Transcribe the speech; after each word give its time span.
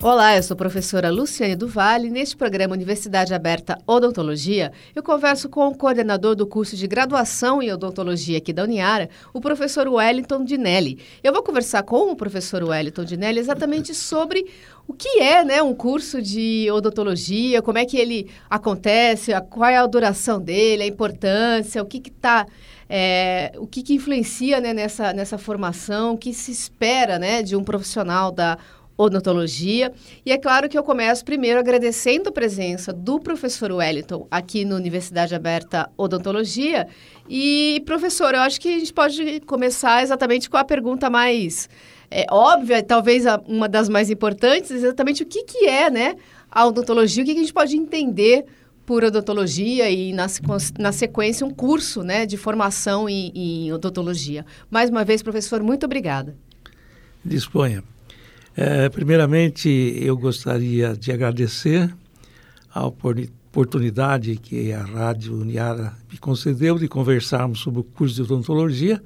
Olá, 0.00 0.36
eu 0.36 0.42
sou 0.44 0.54
a 0.54 0.56
professora 0.56 1.10
Luciane 1.10 1.56
Duvalle. 1.56 2.08
Neste 2.08 2.36
programa 2.36 2.72
Universidade 2.72 3.34
Aberta 3.34 3.76
Odontologia, 3.84 4.70
eu 4.94 5.02
converso 5.02 5.48
com 5.48 5.66
o 5.66 5.74
coordenador 5.76 6.36
do 6.36 6.46
curso 6.46 6.76
de 6.76 6.86
graduação 6.86 7.60
em 7.60 7.72
odontologia 7.72 8.38
aqui 8.38 8.52
da 8.52 8.62
Uniara, 8.62 9.10
o 9.34 9.40
professor 9.40 9.88
Wellington 9.88 10.44
Dinelli. 10.44 11.00
Eu 11.20 11.32
vou 11.32 11.42
conversar 11.42 11.82
com 11.82 12.12
o 12.12 12.14
professor 12.14 12.62
Wellington 12.62 13.02
Dinelli 13.02 13.40
exatamente 13.40 13.92
sobre 13.98 14.46
o 14.86 14.94
que 14.94 15.18
é 15.18 15.44
né, 15.44 15.60
um 15.60 15.74
curso 15.74 16.22
de 16.22 16.70
odontologia, 16.70 17.60
como 17.60 17.78
é 17.78 17.84
que 17.84 17.96
ele 17.96 18.30
acontece, 18.48 19.32
qual 19.50 19.68
é 19.68 19.78
a 19.78 19.86
duração 19.86 20.40
dele, 20.40 20.84
a 20.84 20.86
importância, 20.86 21.82
o 21.82 21.86
que 21.86 22.00
está. 22.08 22.46
É, 22.90 23.52
o 23.58 23.66
que, 23.66 23.82
que 23.82 23.92
influencia 23.92 24.62
né, 24.62 24.72
nessa, 24.72 25.12
nessa 25.12 25.36
formação, 25.36 26.14
o 26.14 26.16
que 26.16 26.32
se 26.32 26.50
espera 26.50 27.18
né, 27.18 27.42
de 27.42 27.54
um 27.54 27.62
profissional 27.62 28.32
da 28.32 28.56
odontologia. 28.77 28.77
E 30.24 30.32
é 30.32 30.36
claro 30.36 30.68
que 30.68 30.76
eu 30.76 30.82
começo 30.82 31.24
primeiro 31.24 31.60
agradecendo 31.60 32.30
a 32.30 32.32
presença 32.32 32.92
do 32.92 33.20
professor 33.20 33.70
Wellington 33.70 34.26
aqui 34.28 34.64
na 34.64 34.74
Universidade 34.74 35.36
Aberta 35.36 35.88
Odontologia. 35.96 36.88
E, 37.28 37.80
professor, 37.86 38.34
eu 38.34 38.40
acho 38.40 38.60
que 38.60 38.68
a 38.68 38.78
gente 38.78 38.92
pode 38.92 39.40
começar 39.46 40.02
exatamente 40.02 40.50
com 40.50 40.56
a 40.56 40.64
pergunta 40.64 41.08
mais 41.08 41.68
é, 42.10 42.26
óbvia, 42.28 42.82
talvez 42.82 43.24
uma 43.46 43.68
das 43.68 43.88
mais 43.88 44.10
importantes, 44.10 44.72
exatamente 44.72 45.22
o 45.22 45.26
que, 45.26 45.44
que 45.44 45.66
é 45.66 45.88
né, 45.88 46.16
a 46.50 46.66
odontologia, 46.66 47.22
o 47.22 47.26
que, 47.26 47.34
que 47.34 47.40
a 47.40 47.42
gente 47.42 47.54
pode 47.54 47.76
entender 47.76 48.46
por 48.84 49.04
odontologia 49.04 49.88
e, 49.90 50.12
na, 50.12 50.26
na 50.78 50.90
sequência, 50.90 51.46
um 51.46 51.50
curso 51.50 52.02
né, 52.02 52.26
de 52.26 52.36
formação 52.36 53.08
em, 53.08 53.30
em 53.34 53.72
odontologia. 53.72 54.44
Mais 54.70 54.90
uma 54.90 55.04
vez, 55.04 55.22
professor, 55.22 55.62
muito 55.62 55.84
obrigada. 55.84 56.34
Disponha. 57.24 57.84
É, 58.60 58.88
primeiramente, 58.88 59.68
eu 60.02 60.16
gostaria 60.16 60.92
de 60.96 61.12
agradecer 61.12 61.94
a 62.74 62.84
oportunidade 62.84 64.34
que 64.34 64.72
a 64.72 64.82
Rádio 64.82 65.40
Uniara 65.40 65.94
me 66.10 66.18
concedeu 66.18 66.76
de 66.76 66.88
conversarmos 66.88 67.60
sobre 67.60 67.78
o 67.78 67.84
curso 67.84 68.16
de 68.16 68.22
odontologia 68.22 69.00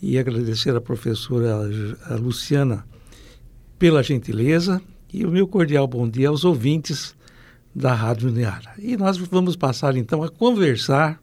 e 0.00 0.18
agradecer 0.18 0.74
à 0.74 0.80
professora 0.80 1.60
Luciana 2.18 2.86
pela 3.78 4.02
gentileza 4.02 4.80
e 5.12 5.26
o 5.26 5.30
meu 5.30 5.46
cordial 5.46 5.86
bom 5.86 6.08
dia 6.08 6.30
aos 6.30 6.42
ouvintes 6.42 7.14
da 7.74 7.92
Rádio 7.92 8.30
Uniara. 8.30 8.72
E 8.78 8.96
nós 8.96 9.18
vamos 9.18 9.56
passar 9.56 9.94
então 9.94 10.22
a 10.22 10.30
conversar 10.30 11.20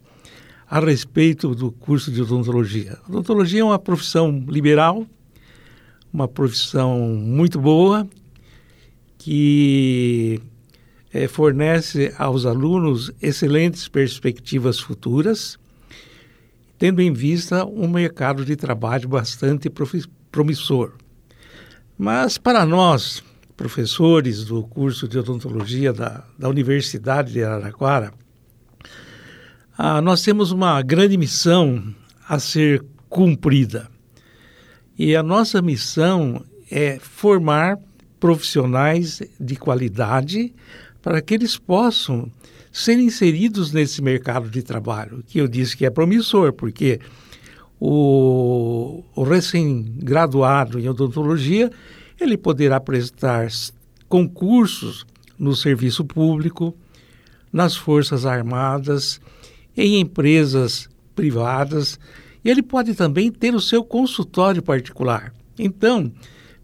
a 0.70 0.80
respeito 0.80 1.56
do 1.56 1.72
curso 1.72 2.12
de 2.12 2.22
odontologia. 2.22 3.00
Odontologia 3.10 3.62
é 3.62 3.64
uma 3.64 3.80
profissão 3.80 4.46
liberal 4.48 5.08
uma 6.14 6.28
profissão 6.28 7.00
muito 7.00 7.60
boa 7.60 8.08
que 9.18 10.42
é, 11.14 11.28
fornece 11.28 12.14
aos 12.18 12.46
alunos 12.46 13.12
excelentes 13.22 13.88
perspectivas 13.88 14.80
futuras, 14.80 15.60
tendo 16.78 17.02
em 17.02 17.14
vista 17.14 17.64
um 17.66 17.88
mercado 17.88 18.44
de 18.44 18.56
trabalho 18.56 19.08
bastante 19.08 19.70
promissor. 20.32 20.94
Mas 21.96 22.40
para 22.40 22.66
nós, 22.66 23.24
professores 23.56 24.46
do 24.46 24.64
curso 24.64 25.08
de 25.08 25.20
odontologia 25.20 25.94
da, 25.94 26.26
da 26.40 26.50
Universidade 26.50 27.32
de 27.32 27.44
Araraquara, 27.44 28.12
ah, 29.78 30.02
nós 30.02 30.24
temos 30.24 30.52
uma 30.52 30.82
grande 30.82 31.16
missão 31.16 31.94
a 32.28 32.40
ser 32.40 32.84
cumprida. 33.08 33.91
E 35.04 35.16
a 35.16 35.24
nossa 35.24 35.64
missão 35.64 36.46
é 36.70 37.00
formar 37.00 37.80
profissionais 38.20 39.20
de 39.40 39.56
qualidade 39.56 40.54
para 41.02 41.20
que 41.24 41.34
eles 41.34 41.58
possam 41.58 42.32
ser 42.72 43.00
inseridos 43.00 43.72
nesse 43.72 44.00
mercado 44.00 44.48
de 44.48 44.62
trabalho, 44.62 45.24
que 45.26 45.40
eu 45.40 45.48
disse 45.48 45.76
que 45.76 45.88
é 45.88 45.90
promissor, 45.90 46.54
porque 46.54 47.00
o, 47.80 49.04
o 49.16 49.24
recém-graduado 49.24 50.78
em 50.78 50.88
odontologia 50.88 51.72
ele 52.20 52.38
poderá 52.38 52.80
prestar 52.80 53.48
concursos 54.08 55.08
no 55.36 55.56
serviço 55.56 56.06
público, 56.06 56.76
nas 57.52 57.76
forças 57.76 58.24
armadas, 58.24 59.20
em 59.76 60.00
empresas 60.00 60.88
privadas 61.16 61.98
e 62.44 62.50
ele 62.50 62.62
pode 62.62 62.94
também 62.96 63.32
ter 63.32 63.54
o 63.54 63.62
seu 63.62 63.84
consultório 63.84 64.62
particular. 64.62 65.34
Então, 65.58 66.12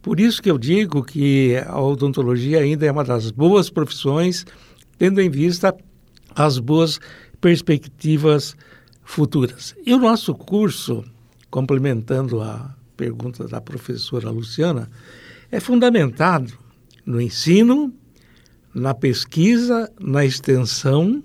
por 0.01 0.19
isso 0.19 0.41
que 0.41 0.49
eu 0.49 0.57
digo 0.57 1.03
que 1.03 1.55
a 1.65 1.79
odontologia 1.81 2.59
ainda 2.59 2.85
é 2.85 2.91
uma 2.91 3.03
das 3.03 3.29
boas 3.31 3.69
profissões, 3.69 4.45
tendo 4.97 5.21
em 5.21 5.29
vista 5.29 5.75
as 6.35 6.59
boas 6.59 6.99
perspectivas 7.39 8.55
futuras. 9.03 9.75
E 9.85 9.93
o 9.93 9.97
nosso 9.97 10.33
curso, 10.33 11.03
complementando 11.49 12.41
a 12.41 12.75
pergunta 12.95 13.47
da 13.47 13.61
professora 13.61 14.29
Luciana, 14.29 14.89
é 15.51 15.59
fundamentado 15.59 16.53
no 17.05 17.21
ensino, 17.21 17.93
na 18.73 18.93
pesquisa, 18.93 19.91
na 19.99 20.25
extensão 20.25 21.23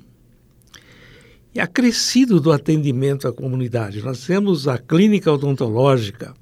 e 1.55 1.61
acrescido 1.61 2.41
do 2.41 2.51
atendimento 2.51 3.29
à 3.29 3.33
comunidade. 3.33 4.03
Nós 4.03 4.25
temos 4.27 4.67
a 4.67 4.79
clínica 4.79 5.31
odontológica, 5.31 6.35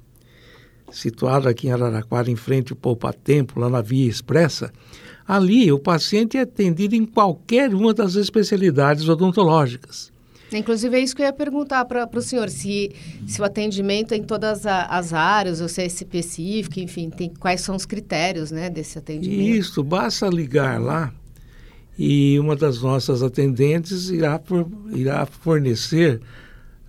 situada 0.91 1.49
aqui 1.49 1.67
em 1.67 1.71
Araraquara, 1.71 2.29
em 2.29 2.35
frente 2.35 2.71
ao 2.71 2.77
Poupa 2.77 3.11
Tempo, 3.11 3.59
lá 3.59 3.69
na 3.69 3.81
Via 3.81 4.09
Expressa. 4.09 4.71
Ali, 5.27 5.71
o 5.71 5.79
paciente 5.79 6.37
é 6.37 6.41
atendido 6.41 6.95
em 6.95 7.05
qualquer 7.05 7.73
uma 7.73 7.93
das 7.93 8.15
especialidades 8.15 9.07
odontológicas. 9.07 10.11
Inclusive, 10.51 10.97
é 10.97 10.99
isso 10.99 11.15
que 11.15 11.21
eu 11.21 11.27
ia 11.27 11.33
perguntar 11.33 11.85
para 11.85 12.09
o 12.13 12.21
senhor, 12.21 12.49
se, 12.49 12.91
se 13.25 13.39
o 13.39 13.43
atendimento 13.45 14.13
é 14.13 14.17
em 14.17 14.23
todas 14.23 14.65
a, 14.65 14.83
as 14.85 15.13
áreas, 15.13 15.61
ou 15.61 15.69
se 15.69 15.81
é 15.81 15.85
específico, 15.85 16.77
enfim, 16.77 17.09
tem, 17.09 17.29
quais 17.29 17.61
são 17.61 17.73
os 17.75 17.85
critérios 17.85 18.51
né, 18.51 18.69
desse 18.69 18.97
atendimento. 18.97 19.41
Isso, 19.41 19.81
basta 19.81 20.27
ligar 20.27 20.81
lá 20.81 21.13
e 21.97 22.39
uma 22.39 22.55
das 22.55 22.81
nossas 22.81 23.21
atendentes 23.21 24.09
irá, 24.09 24.39
for, 24.39 24.67
irá 24.93 25.25
fornecer 25.25 26.21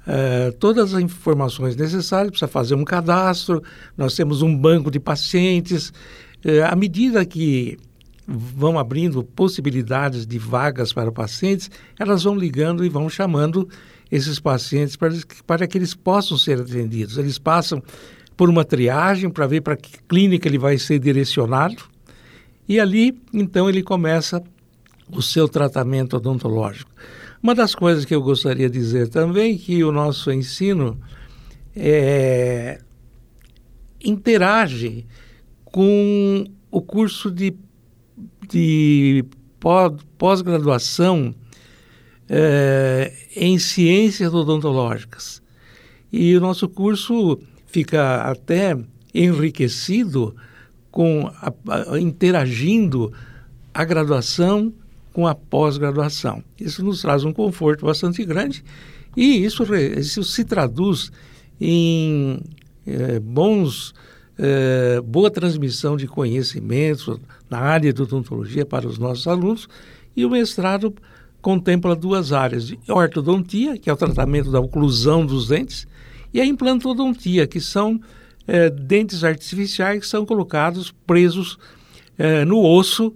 uh, 0.07 0.53
todas 0.59 0.95
as 0.95 1.03
informações 1.03 1.77
necessárias, 1.77 2.31
precisa 2.31 2.49
fazer 2.49 2.75
um 2.75 2.85
cadastro, 2.85 3.63
nós 3.97 4.15
temos 4.15 4.43
um 4.43 4.57
banco 4.57 4.91
de 4.91 5.01
pacientes. 5.01 5.93
Uh, 6.45 6.65
à 6.67 6.77
medida 6.77 7.25
que 7.25 7.79
vão 8.27 8.79
abrindo 8.79 9.23
possibilidades 9.25 10.27
de 10.27 10.39
vagas 10.39 10.93
para 10.93 11.11
pacientes, 11.11 11.71
elas 11.99 12.23
vão 12.23 12.37
ligando 12.37 12.85
e 12.85 12.89
vão 12.89 13.09
chamando 13.09 13.69
esses 14.11 14.39
pacientes 14.39 14.97
para, 14.97 15.13
para 15.47 15.67
que 15.67 15.77
eles 15.77 15.95
possam 15.95 16.37
ser 16.37 16.61
atendidos. 16.61 17.19
Eles 17.19 17.39
passam 17.39 17.83
por 18.37 18.49
uma 18.49 18.65
triagem 18.65 19.29
para 19.29 19.47
ver 19.47 19.61
para 19.61 19.77
que 19.77 19.99
clínica 20.09 20.49
ele 20.49 20.59
vai 20.59 20.79
ser 20.79 20.99
direcionado 20.99 21.93
e 22.69 22.79
ali, 22.79 23.21
então, 23.33 23.69
ele 23.69 23.83
começa 23.83 24.43
o 25.13 25.23
seu 25.23 25.49
tratamento 25.49 26.17
odontológico. 26.17 26.91
Uma 27.43 27.55
das 27.55 27.75
coisas 27.75 28.05
que 28.05 28.15
eu 28.15 28.23
gostaria 28.23 28.71
de 28.71 28.79
dizer 28.79 29.09
também 29.09 29.55
é 29.55 29.59
que 29.59 29.85
o 29.85 29.93
nosso 29.93 30.31
ensino 30.33 30.99
é, 31.75 32.81
interage 34.03 35.07
com 35.65 36.45
o 36.71 36.81
curso 36.81 37.31
de, 37.31 37.55
de 38.49 39.25
pós-graduação 40.19 41.35
é, 42.29 43.13
em 43.37 43.59
ciências 43.59 44.33
odontológicas. 44.33 45.43
E 46.13 46.37
o 46.37 46.41
nosso 46.41 46.69
curso 46.69 47.39
fica 47.67 48.23
até 48.23 48.77
enriquecido 49.15 50.35
com 50.91 51.27
a, 51.27 51.53
a, 51.69 51.99
interagindo 51.99 53.13
a 53.75 53.85
graduação 53.85 54.73
com 55.13 55.27
a 55.27 55.35
pós-graduação. 55.35 56.43
Isso 56.59 56.85
nos 56.85 57.03
traz 57.03 57.25
um 57.25 57.33
conforto 57.33 57.85
bastante 57.85 58.25
grande 58.25 58.65
e 59.17 59.45
isso, 59.45 59.63
isso 59.75 60.25
se 60.25 60.45
traduz 60.45 61.13
em 61.61 62.41
é, 62.87 63.21
bons, 63.21 63.95
é, 64.39 65.01
boa 65.01 65.31
transmissão 65.31 65.97
de 65.97 66.07
conhecimentos 66.07 67.19
na 67.49 67.59
área 67.59 67.93
de 67.93 68.03
odontologia 68.03 68.65
para 68.65 68.89
os 68.89 68.99
nossos 68.99 69.27
alunos 69.27 69.69
e 70.17 70.25
o 70.25 70.31
mestrado 70.31 70.95
contempla 71.41 71.95
duas 71.97 72.33
áreas, 72.33 72.69
de 72.69 72.79
ortodontia, 72.89 73.77
que 73.77 73.91
é 73.91 73.93
o 73.93 73.97
tratamento 73.97 74.51
da 74.51 74.61
oclusão 74.61 75.27
dos 75.27 75.49
dentes, 75.49 75.89
e 76.33 76.41
a 76.41 76.47
implantodontia, 76.47 77.47
que 77.49 77.61
são 77.61 78.01
é, 78.47 78.71
dentes 78.71 79.25
artificiais 79.25 80.01
que 80.01 80.07
são 80.07 80.25
colocados 80.25 80.93
presos 81.07 81.59
no 82.47 82.63
osso 82.63 83.13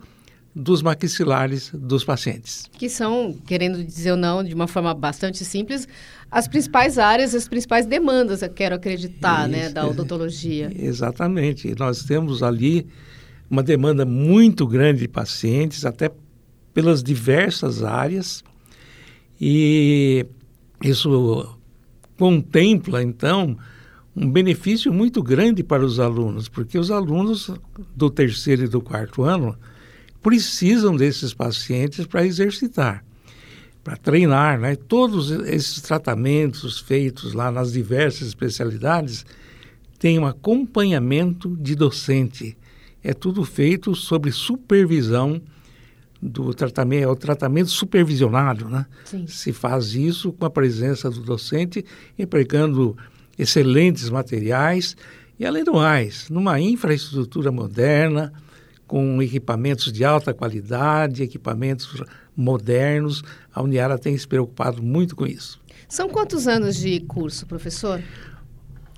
dos 0.58 0.80
maxilares 0.80 1.70
dos 1.74 2.02
pacientes. 2.02 2.64
Que 2.72 2.88
são, 2.88 3.36
querendo 3.46 3.84
dizer 3.84 4.12
ou 4.12 4.16
não, 4.16 4.42
de 4.42 4.54
uma 4.54 4.66
forma 4.66 4.94
bastante 4.94 5.44
simples, 5.44 5.86
as 6.30 6.48
principais 6.48 6.98
áreas, 6.98 7.34
as 7.34 7.46
principais 7.46 7.84
demandas, 7.84 8.40
eu 8.40 8.48
quero 8.48 8.74
acreditar, 8.74 9.46
né, 9.46 9.58
Isso, 9.58 9.68
né, 9.68 9.74
da 9.74 9.86
odontologia. 9.86 10.72
Exatamente. 10.82 11.74
Nós 11.78 12.04
temos 12.04 12.42
ali 12.42 12.86
uma 13.50 13.62
demanda 13.62 14.06
muito 14.06 14.66
grande 14.66 15.00
de 15.00 15.08
pacientes, 15.08 15.84
até 15.84 16.10
pelas 16.72 17.02
diversas 17.02 17.82
áreas, 17.84 18.42
e 19.38 20.24
isso 20.82 21.54
contempla, 22.18 23.02
então, 23.02 23.58
um 24.16 24.30
benefício 24.30 24.90
muito 24.90 25.22
grande 25.22 25.62
para 25.62 25.84
os 25.84 26.00
alunos, 26.00 26.48
porque 26.48 26.78
os 26.78 26.90
alunos 26.90 27.50
do 27.94 28.08
terceiro 28.08 28.64
e 28.64 28.68
do 28.68 28.80
quarto 28.80 29.22
ano 29.22 29.54
precisam 30.22 30.96
desses 30.96 31.32
pacientes 31.32 32.06
para 32.06 32.24
exercitar, 32.24 33.04
para 33.82 33.96
treinar, 33.96 34.58
né? 34.58 34.74
Todos 34.74 35.30
esses 35.30 35.80
tratamentos 35.80 36.80
feitos 36.80 37.32
lá 37.32 37.50
nas 37.50 37.72
diversas 37.72 38.28
especialidades 38.28 39.24
têm 39.98 40.18
um 40.18 40.26
acompanhamento 40.26 41.56
de 41.56 41.74
docente. 41.74 42.56
É 43.02 43.14
tudo 43.14 43.44
feito 43.44 43.94
sob 43.94 44.30
supervisão 44.32 45.40
do 46.20 46.52
tratamento, 46.52 47.04
é 47.04 47.08
o 47.08 47.14
tratamento 47.14 47.70
supervisionado, 47.70 48.68
né? 48.68 48.86
Sim. 49.04 49.26
Se 49.26 49.52
faz 49.52 49.94
isso 49.94 50.32
com 50.32 50.44
a 50.44 50.50
presença 50.50 51.10
do 51.10 51.20
docente, 51.20 51.84
empregando 52.18 52.96
excelentes 53.38 54.08
materiais 54.10 54.96
e, 55.38 55.44
além 55.44 55.62
do 55.62 55.74
mais, 55.74 56.28
numa 56.30 56.58
infraestrutura 56.58 57.52
moderna, 57.52 58.32
com 58.86 59.20
equipamentos 59.20 59.92
de 59.92 60.04
alta 60.04 60.32
qualidade, 60.32 61.22
equipamentos 61.22 62.02
modernos. 62.36 63.22
A 63.52 63.62
Uniara 63.62 63.98
tem 63.98 64.16
se 64.16 64.26
preocupado 64.26 64.82
muito 64.82 65.16
com 65.16 65.26
isso. 65.26 65.60
São 65.88 66.08
quantos 66.08 66.48
anos 66.48 66.76
de 66.76 67.00
curso, 67.00 67.46
professor? 67.46 68.02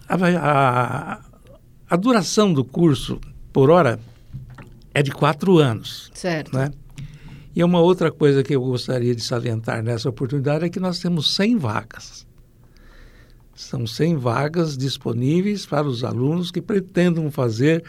A, 0.08 0.16
a, 0.16 1.20
a 1.88 1.96
duração 1.96 2.52
do 2.52 2.64
curso, 2.64 3.20
por 3.52 3.70
hora, 3.70 3.98
é 4.94 5.02
de 5.02 5.10
quatro 5.10 5.58
anos. 5.58 6.10
Certo. 6.14 6.56
Né? 6.56 6.70
E 7.54 7.62
uma 7.64 7.80
outra 7.80 8.10
coisa 8.10 8.42
que 8.42 8.54
eu 8.54 8.60
gostaria 8.60 9.14
de 9.14 9.22
salientar 9.22 9.82
nessa 9.82 10.08
oportunidade 10.08 10.64
é 10.64 10.68
que 10.68 10.80
nós 10.80 10.98
temos 10.98 11.34
100 11.34 11.56
vagas. 11.56 12.26
São 13.54 13.86
100 13.86 14.16
vagas 14.16 14.76
disponíveis 14.78 15.66
para 15.66 15.86
os 15.86 16.04
alunos 16.04 16.50
que 16.50 16.62
pretendam 16.62 17.30
fazer 17.30 17.84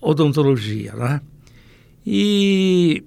odontologia, 0.00 0.94
né? 0.94 1.20
E 2.04 3.04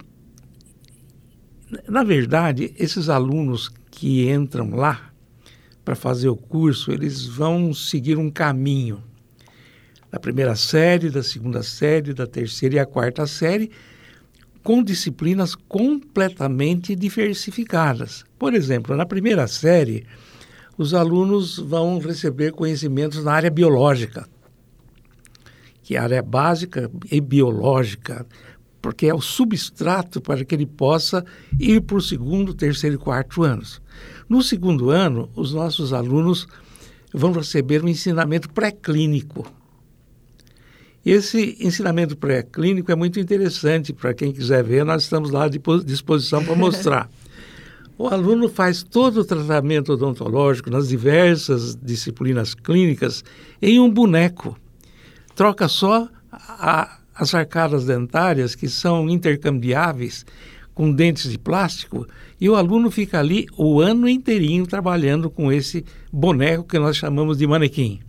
na 1.88 2.04
verdade, 2.04 2.74
esses 2.78 3.10
alunos 3.10 3.70
que 3.90 4.30
entram 4.30 4.72
lá 4.76 5.12
para 5.84 5.96
fazer 5.96 6.30
o 6.30 6.36
curso, 6.36 6.92
eles 6.92 7.26
vão 7.26 7.74
seguir 7.74 8.18
um 8.18 8.30
caminho 8.30 9.04
da 10.12 10.20
primeira 10.20 10.56
série, 10.56 11.10
da 11.10 11.24
segunda 11.24 11.64
série, 11.64 12.14
da 12.14 12.28
terceira 12.28 12.76
e 12.76 12.80
a 12.80 12.86
quarta 12.86 13.26
série, 13.26 13.72
com 14.62 14.84
disciplinas 14.84 15.56
completamente 15.56 16.96
diversificadas. 16.96 18.24
Por 18.38 18.54
exemplo, 18.54 18.96
na 18.96 19.06
primeira 19.06 19.48
série, 19.48 20.06
os 20.78 20.94
alunos 20.94 21.58
vão 21.58 22.00
receber 22.00 22.54
conhecimentos 22.54 23.24
na 23.24 23.34
área 23.34 23.50
biológica, 23.50 24.28
que 25.84 25.96
é 25.96 26.00
a 26.00 26.04
área 26.04 26.22
básica 26.24 26.90
e 27.12 27.20
biológica, 27.20 28.26
porque 28.82 29.06
é 29.06 29.14
o 29.14 29.22
substrato 29.22 30.22
para 30.22 30.44
que 30.44 30.56
ele 30.56 30.66
possa 30.66 31.24
ir 31.60 31.82
para 31.82 31.98
o 31.98 32.02
segundo, 32.02 32.54
terceiro 32.54 32.96
e 32.96 33.00
quarto 33.00 33.44
anos. 33.44 33.82
No 34.28 34.42
segundo 34.42 34.90
ano, 34.90 35.30
os 35.36 35.54
nossos 35.54 35.94
alunos 35.94 36.48
vão 37.14 37.34
receber 37.34 37.84
um 37.84 37.88
ensinamento 37.88 38.50
pré-clínico. 38.50 39.46
Esse 41.06 41.58
ensinamento 41.60 42.16
pré-clínico 42.16 42.92
é 42.92 42.96
muito 42.96 43.20
interessante 43.20 43.92
para 43.92 44.14
quem 44.14 44.32
quiser 44.32 44.64
ver, 44.64 44.86
nós 44.86 45.04
estamos 45.04 45.32
lá 45.32 45.46
à 45.46 45.50
disposição 45.84 46.44
para 46.44 46.56
mostrar. 46.56 47.10
o 47.98 48.08
aluno 48.08 48.48
faz 48.48 48.84
todo 48.84 49.20
o 49.20 49.26
tratamento 49.26 49.94
odontológico 49.94 50.70
nas 50.70 50.88
diversas 50.88 51.76
disciplinas 51.76 52.56
clínicas 52.56 53.24
em 53.62 53.80
um 53.80 53.90
boneco 53.90 54.58
troca 55.36 55.68
só 55.68 56.08
a, 56.32 56.98
as 57.16 57.34
arcadas 57.34 57.86
dentárias, 57.86 58.56
que 58.56 58.68
são 58.68 59.10
intercambiáveis 59.10 60.26
com 60.74 60.92
dentes 60.92 61.30
de 61.30 61.38
plástico, 61.38 62.08
e 62.42 62.50
o 62.50 62.56
aluno 62.56 62.90
fica 62.90 63.20
ali 63.20 63.46
o 63.56 63.80
ano 63.80 64.10
inteirinho 64.10 64.66
trabalhando 64.66 65.30
com 65.30 65.52
esse 65.52 65.86
boneco 66.12 66.64
que 66.64 66.80
nós 66.80 66.98
chamamos 66.98 67.38
de 67.38 67.46
manequim. 67.46 68.00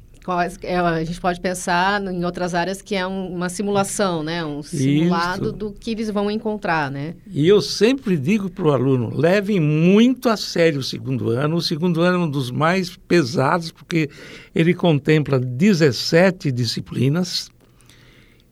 É, 0.62 0.78
a 0.78 1.04
gente 1.04 1.20
pode 1.20 1.38
pensar 1.38 2.02
em 2.02 2.24
outras 2.24 2.54
áreas 2.54 2.80
que 2.80 2.94
é 2.94 3.06
um, 3.06 3.34
uma 3.34 3.50
simulação, 3.50 4.22
né? 4.22 4.42
Um 4.42 4.62
simulado 4.62 5.48
Isso. 5.48 5.52
do 5.52 5.72
que 5.72 5.90
eles 5.90 6.08
vão 6.08 6.30
encontrar, 6.30 6.90
né? 6.90 7.14
E 7.26 7.46
eu 7.46 7.60
sempre 7.60 8.16
digo 8.16 8.50
para 8.50 8.66
o 8.66 8.72
aluno, 8.72 9.14
levem 9.14 9.60
muito 9.60 10.30
a 10.30 10.36
sério 10.36 10.80
o 10.80 10.82
segundo 10.82 11.28
ano. 11.28 11.56
O 11.56 11.60
segundo 11.60 12.00
ano 12.00 12.16
é 12.16 12.20
um 12.26 12.30
dos 12.30 12.50
mais 12.50 12.96
pesados, 12.96 13.70
porque 13.70 14.08
ele 14.54 14.72
contempla 14.72 15.38
17 15.38 16.50
disciplinas, 16.50 17.50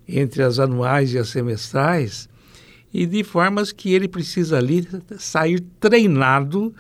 entre 0.07 0.43
as 0.43 0.59
anuais 0.59 1.15
e 1.15 1.19
as 1.19 1.31
semestrais, 1.31 2.29
e 2.93 3.07
de 3.07 3.25
formas 3.25 3.73
que 3.73 3.95
ele 3.95 4.09
precisa 4.09 4.59
ali 4.59 4.87
sair 5.17 5.61
treinado 5.81 6.75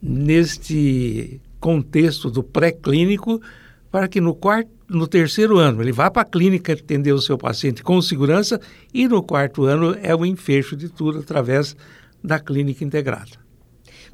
neste 0.00 1.40
contexto 1.58 2.30
do 2.30 2.44
pré-clínico 2.44 3.40
para 3.94 4.08
que 4.08 4.20
no 4.20 4.34
quarto, 4.34 4.68
no 4.88 5.06
terceiro 5.06 5.56
ano 5.56 5.80
ele 5.80 5.92
vá 5.92 6.10
para 6.10 6.22
a 6.22 6.24
clínica 6.24 6.72
atender 6.72 7.12
o 7.12 7.20
seu 7.20 7.38
paciente 7.38 7.80
com 7.80 8.02
segurança 8.02 8.60
e 8.92 9.06
no 9.06 9.22
quarto 9.22 9.66
ano 9.66 9.96
é 10.02 10.12
o 10.12 10.26
enfecho 10.26 10.74
de 10.74 10.88
tudo 10.88 11.20
através 11.20 11.76
da 12.20 12.40
clínica 12.40 12.82
integrada. 12.82 13.30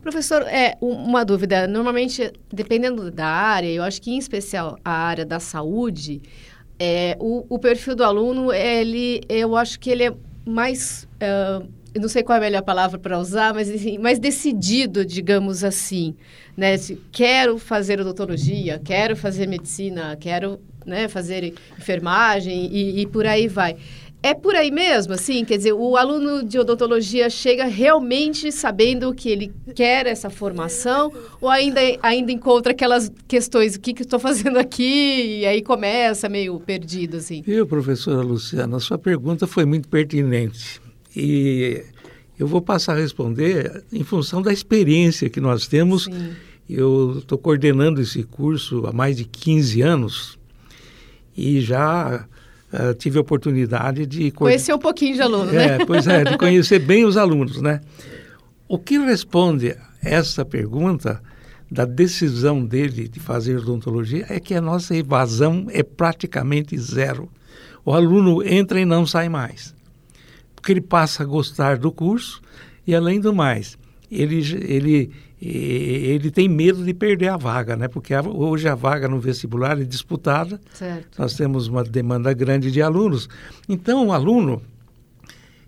Professor, 0.03 0.43
é 0.43 0.77
uma 0.83 1.25
dúvida. 1.25 1.67
Normalmente, 1.67 2.31
dependendo 2.53 3.11
da 3.11 3.25
área, 3.25 3.69
eu 3.69 3.83
acho 3.83 4.03
que 4.03 4.11
em 4.11 4.19
especial 4.19 4.79
a 4.85 4.93
área 4.93 5.25
da 5.25 5.41
saúde, 5.41 6.21
é, 6.79 7.17
o, 7.19 7.47
o 7.49 7.59
perfil 7.59 7.97
do 7.97 8.05
aluno, 8.05 8.53
ele, 8.53 9.23
eu 9.31 9.57
acho 9.57 9.81
que 9.81 9.89
ele 9.89 10.05
é 10.05 10.15
mais 10.45 11.09
uh, 11.23 11.67
não 11.99 12.09
sei 12.09 12.23
qual 12.23 12.37
é 12.37 12.39
a 12.39 12.45
melhor 12.45 12.63
palavra 12.63 12.99
para 12.99 13.19
usar, 13.19 13.55
mas 13.55 13.71
assim, 13.71 13.99
mais 13.99 14.19
decidido, 14.19 15.05
digamos 15.05 15.65
assim, 15.65 16.15
né? 16.57 16.77
Quero 17.11 17.59
fazer 17.59 18.01
odontologia, 18.01 18.81
quero 18.85 19.17
fazer 19.17 19.47
medicina, 19.47 20.17
quero 20.17 20.61
né, 20.87 21.09
fazer 21.09 21.55
enfermagem 21.79 22.67
e, 22.73 23.01
e 23.01 23.07
por 23.07 23.27
aí 23.27 23.49
vai. 23.49 23.77
É 24.23 24.35
por 24.35 24.55
aí 24.55 24.71
mesmo, 24.71 25.15
assim, 25.15 25.47
quer 25.47 25.57
dizer, 25.57 25.73
o 25.73 25.97
aluno 25.97 26.45
de 26.45 26.59
odontologia 26.59 27.31
chega 27.31 27.65
realmente 27.65 28.53
sabendo 28.53 29.15
que 29.15 29.31
ele 29.31 29.51
quer 29.75 30.07
essa 30.07 30.29
formação 30.29 31.11
ou 31.41 31.49
ainda, 31.49 31.81
ainda 32.03 32.31
encontra 32.31 32.73
aquelas 32.73 33.11
questões, 33.27 33.77
o 33.77 33.81
que, 33.81 33.95
que 33.95 34.03
estou 34.03 34.19
fazendo 34.21 34.59
aqui? 34.59 35.39
E 35.41 35.47
aí 35.47 35.63
começa 35.63 36.29
meio 36.29 36.61
perdido, 36.61 37.17
assim. 37.17 37.41
Viu, 37.41 37.67
professora 37.67 38.21
Luciana, 38.21 38.77
a 38.77 38.81
sua 38.81 38.99
pergunta 38.99 39.47
foi 39.47 39.65
muito 39.65 39.89
pertinente. 39.89 40.90
E 41.15 41.85
eu 42.39 42.47
vou 42.47 42.63
passar 42.63 42.97
a 42.97 43.01
responder 43.01 43.85
em 43.93 44.03
função 44.03 44.41
da 44.41 44.53
experiência 44.53 45.29
que 45.29 45.41
nós 45.41 45.67
temos. 45.67 46.05
Sim. 46.05 46.33
Eu 46.69 47.19
estou 47.19 47.37
coordenando 47.37 48.01
esse 48.01 48.23
curso 48.23 48.87
há 48.87 48.93
mais 48.93 49.17
de 49.17 49.25
15 49.25 49.83
anos 49.83 50.39
e 51.37 51.61
já 51.61 52.27
uh, 52.73 52.95
tive 52.95 53.19
a 53.19 53.21
oportunidade 53.21 54.07
de... 54.07 54.31
Conhecer 54.31 54.73
um 54.73 54.79
pouquinho 54.79 55.17
de 55.17 55.23
aluno, 55.23 55.51
é, 55.51 55.79
né? 55.79 55.85
Pois 55.85 56.07
é, 56.07 56.25
de 56.25 56.39
conhecer 56.39 56.79
bem 56.79 57.05
os 57.05 57.17
alunos, 57.17 57.61
né? 57.61 57.81
O 58.69 58.79
que 58.79 58.99
responde 58.99 59.77
essa 60.01 60.45
pergunta 60.45 61.21
da 61.71 61.85
decisão 61.85 62.65
dele 62.65 63.09
de 63.09 63.19
fazer 63.19 63.59
odontologia 63.59 64.25
é 64.29 64.39
que 64.39 64.55
a 64.55 64.61
nossa 64.61 64.97
evasão 64.97 65.67
é 65.71 65.83
praticamente 65.83 66.79
zero. 66.79 67.29
O 67.85 67.93
aluno 67.93 68.43
entra 68.43 68.81
e 68.81 68.85
não 68.85 69.05
sai 69.05 69.29
mais 69.29 69.75
porque 70.61 70.73
ele 70.73 70.81
passa 70.83 71.23
a 71.23 71.27
gostar 71.27 71.79
do 71.79 71.91
curso 71.91 72.41
e, 72.87 72.95
além 72.95 73.19
do 73.19 73.35
mais, 73.35 73.79
ele, 74.11 74.39
ele, 74.69 75.11
ele 75.41 76.31
tem 76.31 76.49
medo 76.49 76.85
de 76.85 76.93
perder 76.93 77.29
a 77.29 77.37
vaga, 77.39 77.77
né? 77.77 77.89
Porque 77.89 78.15
hoje 78.15 78.69
a 78.69 78.75
vaga 78.75 79.09
no 79.09 79.19
vestibular 79.19 79.81
é 79.81 79.85
disputada. 79.85 80.61
Certo. 80.75 81.19
Nós 81.19 81.35
temos 81.35 81.67
uma 81.67 81.83
demanda 81.83 82.33
grande 82.35 82.71
de 82.71 82.83
alunos. 82.83 83.27
Então, 83.67 84.09
o 84.09 84.13
aluno, 84.13 84.61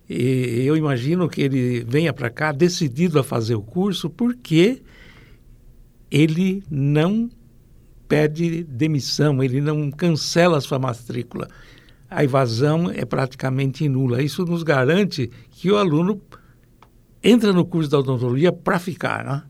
eu 0.09 0.77
imagino 0.77 1.27
que 1.27 1.41
ele 1.41 1.85
venha 1.89 2.13
para 2.13 2.29
cá 2.29 2.53
decidido 2.53 3.19
a 3.19 3.25
fazer 3.25 3.55
o 3.55 3.63
curso 3.63 4.11
porque 4.11 4.83
ele 6.11 6.63
não 6.71 7.31
pede 8.07 8.63
demissão, 8.65 9.43
ele 9.43 9.59
não 9.59 9.91
cancela 9.91 10.59
a 10.59 10.61
sua 10.61 10.79
matrícula. 10.79 11.49
A 12.14 12.25
evasão 12.25 12.90
é 12.90 13.04
praticamente 13.04 13.88
nula. 13.88 14.23
Isso 14.23 14.45
nos 14.45 14.62
garante 14.62 15.31
que 15.50 15.71
o 15.71 15.76
aluno 15.76 16.21
entra 17.23 17.52
no 17.52 17.64
curso 17.64 17.90
da 17.90 17.99
odontologia 17.99 18.52
para 18.52 18.78
ficar, 18.78 19.25
né? 19.25 19.42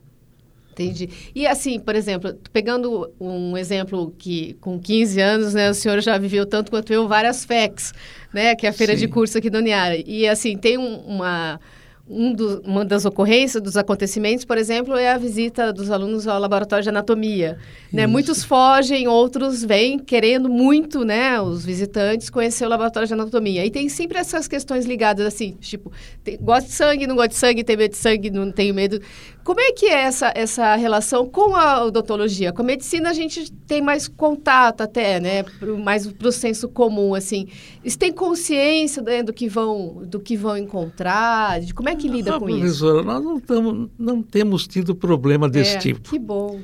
Entendi. 0.73 1.09
E 1.35 1.47
assim, 1.47 1.79
por 1.79 1.95
exemplo, 1.95 2.35
pegando 2.51 3.11
um 3.21 3.57
exemplo 3.59 4.15
que 4.17 4.55
com 4.55 4.79
15 4.79 5.21
anos, 5.21 5.55
né, 5.55 5.71
o 5.71 5.75
senhor 5.75 6.01
já 6.01 6.17
viveu 6.17 6.47
tanto 6.47 6.71
quanto 6.71 6.93
eu 6.93 7.07
várias 7.07 7.45
FECs, 7.45 7.93
né, 8.33 8.55
que 8.55 8.67
é 8.67 8.71
a 8.71 8.73
feira 8.73 8.95
Sim. 8.95 9.01
de 9.01 9.09
curso 9.09 9.37
aqui 9.37 9.51
do 9.51 9.59
Uniara. 9.59 9.97
E 10.07 10.27
assim, 10.27 10.57
tem 10.57 10.79
um, 10.79 10.97
uma 11.01 11.61
um 12.09 12.33
do, 12.33 12.61
uma 12.63 12.85
das 12.85 13.05
ocorrências, 13.05 13.63
dos 13.63 13.77
acontecimentos, 13.77 14.45
por 14.45 14.59
exemplo, 14.59 14.97
é 14.97 15.13
a 15.13 15.19
visita 15.19 15.73
dos 15.73 15.91
alunos 15.91 16.27
ao 16.27 16.39
laboratório 16.39 16.83
de 16.83 16.89
anatomia. 16.89 17.59
Né? 17.93 18.07
Muitos 18.07 18.43
fogem, 18.43 19.07
outros 19.07 19.65
vêm 19.65 19.99
querendo 19.99 20.49
muito, 20.49 21.05
né, 21.05 21.41
os 21.41 21.65
visitantes, 21.65 22.29
conhecer 22.29 22.67
o 22.67 22.69
laboratório 22.69 23.07
de 23.07 23.15
anatomia. 23.15 23.65
E 23.65 23.71
tem 23.71 23.89
sempre 23.89 24.19
essas 24.19 24.49
questões 24.49 24.85
ligadas, 24.85 25.25
assim, 25.25 25.53
tipo, 25.61 25.93
tem, 26.25 26.37
gosta 26.41 26.69
de 26.69 26.75
sangue, 26.75 27.07
não 27.07 27.15
gosta 27.15 27.29
de 27.29 27.37
sangue, 27.37 27.63
tem 27.63 27.77
medo 27.77 27.93
de 27.93 27.97
sangue, 27.97 28.31
não 28.31 28.51
tem 28.51 28.73
medo. 28.73 29.01
Como 29.45 29.61
é 29.61 29.73
que 29.73 29.87
é 29.87 30.03
essa, 30.03 30.33
essa 30.37 30.77
relação 30.77 31.29
com 31.29 31.57
a 31.57 31.85
odontologia? 31.85 32.53
Com 32.53 32.63
a 32.63 32.65
medicina 32.65 33.11
a 33.11 33.13
gente 33.13 33.53
tem 33.67 33.83
mais 33.83 34.07
contato 34.07 34.83
até, 34.83 35.19
né? 35.19 35.43
Pro, 35.43 35.77
mais 35.79 36.07
para 36.07 36.29
o 36.29 36.33
senso 36.33 36.69
comum, 36.69 37.15
assim. 37.15 37.49
Eles 37.83 37.97
têm 37.97 38.13
consciência 38.13 39.03
né, 39.03 39.23
do, 39.23 39.33
que 39.33 39.49
vão, 39.49 40.03
do 40.07 40.21
que 40.21 40.37
vão 40.37 40.57
encontrar? 40.57 41.61
De 41.61 41.75
como 41.75 41.89
é 41.89 41.97
que 41.97 42.09
lida 42.09 42.37
ah, 42.37 42.39
com 42.39 42.47
professora, 42.47 43.01
isso? 43.01 43.05
Nós 43.05 43.25
não, 43.25 43.41
tamo, 43.41 43.91
não 43.99 44.23
temos 44.23 44.67
tido 44.69 44.95
problema 44.95 45.49
desse 45.49 45.77
é, 45.77 45.79
tipo. 45.79 46.09
Que 46.09 46.19
bom. 46.19 46.61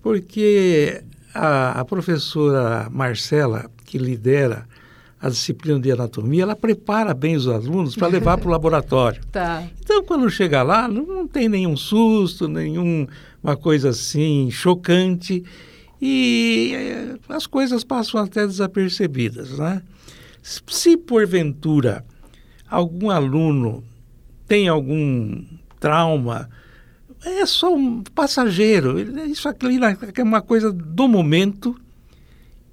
Porque 0.00 1.02
a, 1.34 1.80
a 1.80 1.84
professora 1.84 2.88
Marcela, 2.90 3.68
que 3.84 3.98
lidera 3.98 4.66
a 5.22 5.28
disciplina 5.28 5.78
de 5.78 5.92
anatomia, 5.92 6.42
ela 6.42 6.56
prepara 6.56 7.14
bem 7.14 7.36
os 7.36 7.46
alunos 7.46 7.94
para 7.94 8.08
levar 8.08 8.38
para 8.38 8.48
o 8.48 8.50
laboratório. 8.50 9.22
Tá. 9.30 9.66
Então, 9.80 10.02
quando 10.04 10.28
chega 10.28 10.62
lá, 10.62 10.88
não, 10.88 11.26
tem 11.26 11.48
nenhum 11.48 11.76
susto, 11.76 12.48
nenhuma 12.48 13.56
coisa 13.60 13.90
assim 13.90 14.50
chocante 14.50 15.42
e 16.00 16.72
eh, 16.74 17.14
as 17.28 17.46
coisas 17.46 17.82
passam 17.84 18.20
até 18.20 18.46
desapercebidas, 18.46 19.58
né? 19.58 19.82
Se 20.42 20.96
porventura 20.96 22.04
algum 22.68 23.10
aluno 23.10 23.82
tem 24.46 24.68
algum 24.68 25.44
trauma, 25.80 26.50
é 27.24 27.46
só 27.46 27.74
um 27.74 28.02
passageiro. 28.02 28.98
Isso 29.26 29.48
aqui 29.48 29.66
é 30.20 30.22
uma 30.24 30.42
coisa 30.42 30.72
do 30.72 31.08
momento 31.08 31.74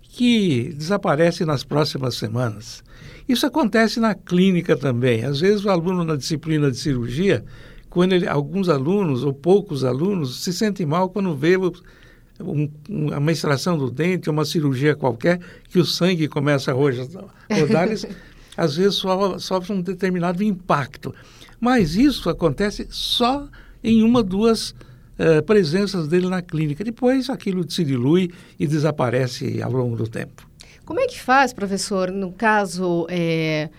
que 0.10 0.74
desaparece 0.76 1.46
nas 1.46 1.64
próximas 1.64 2.16
semanas. 2.16 2.84
Isso 3.28 3.46
acontece 3.46 4.00
na 4.00 4.16
clínica 4.16 4.76
também. 4.76 5.24
Às 5.24 5.40
vezes 5.40 5.64
o 5.64 5.70
aluno 5.70 6.04
na 6.04 6.16
disciplina 6.16 6.72
de 6.72 6.78
cirurgia, 6.78 7.46
quando 7.90 8.14
ele, 8.14 8.28
alguns 8.28 8.70
alunos 8.70 9.24
ou 9.24 9.32
poucos 9.32 9.84
alunos 9.84 10.44
se 10.44 10.52
sentem 10.52 10.86
mal 10.86 11.10
quando 11.10 11.36
vê 11.36 11.56
um, 11.58 12.70
uma 12.90 13.32
extração 13.32 13.78
do 13.78 13.92
dente, 13.92 14.30
uma 14.30 14.46
cirurgia 14.46 14.96
qualquer, 14.96 15.40
que 15.70 15.78
o 15.78 15.86
sangue 15.86 16.28
começa 16.28 16.72
a 16.72 16.74
rodar, 16.74 17.88
eles 17.88 18.08
às 18.58 18.76
vezes 18.76 18.96
so, 18.96 19.40
sofrem 19.40 19.78
um 19.78 19.82
determinado 19.82 20.44
impacto. 20.44 21.14
Mas 21.62 21.96
isso 21.96 22.30
acontece 22.30 22.88
só 22.90 23.48
em 23.84 24.02
uma, 24.02 24.24
duas 24.24 24.74
uh, 25.20 25.44
presenças 25.44 26.08
dele 26.08 26.28
na 26.28 26.42
clínica. 26.42 26.84
Depois 26.84 27.30
aquilo 27.30 27.70
se 27.70 27.84
dilui 27.84 28.32
e 28.60 28.66
desaparece 28.66 29.62
ao 29.62 29.72
longo 29.72 29.96
do 29.96 30.08
tempo. 30.08 30.48
Como 30.86 31.00
é 31.00 31.06
que 31.06 31.20
faz, 31.20 31.54
professor, 31.54 32.10
no 32.10 32.32
caso 32.32 33.06
é, 33.10 33.70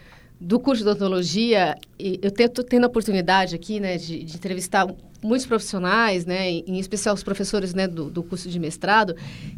do 0.40 0.59
curso 0.59 0.82
de 0.82 0.88
odontologia? 0.88 1.76
Eu 1.99 2.30
tento, 2.30 2.64
tendo 2.64 2.85
a 2.85 2.87
oportunidade 2.87 3.54
aqui 3.54 3.78
né, 3.78 3.99
de, 3.99 4.25
de 4.25 4.37
entrevistar 4.37 4.87
muitos 5.23 5.47
profissionais, 5.47 6.25
né, 6.25 6.49
em 6.49 6.78
especial 6.78 7.14
os 7.14 7.23
professores 7.23 7.75
né, 7.75 7.87
do, 7.87 8.11
do 8.11 8.23
curso 8.23 8.49
de 8.49 8.59
mestrado, 8.59 9.14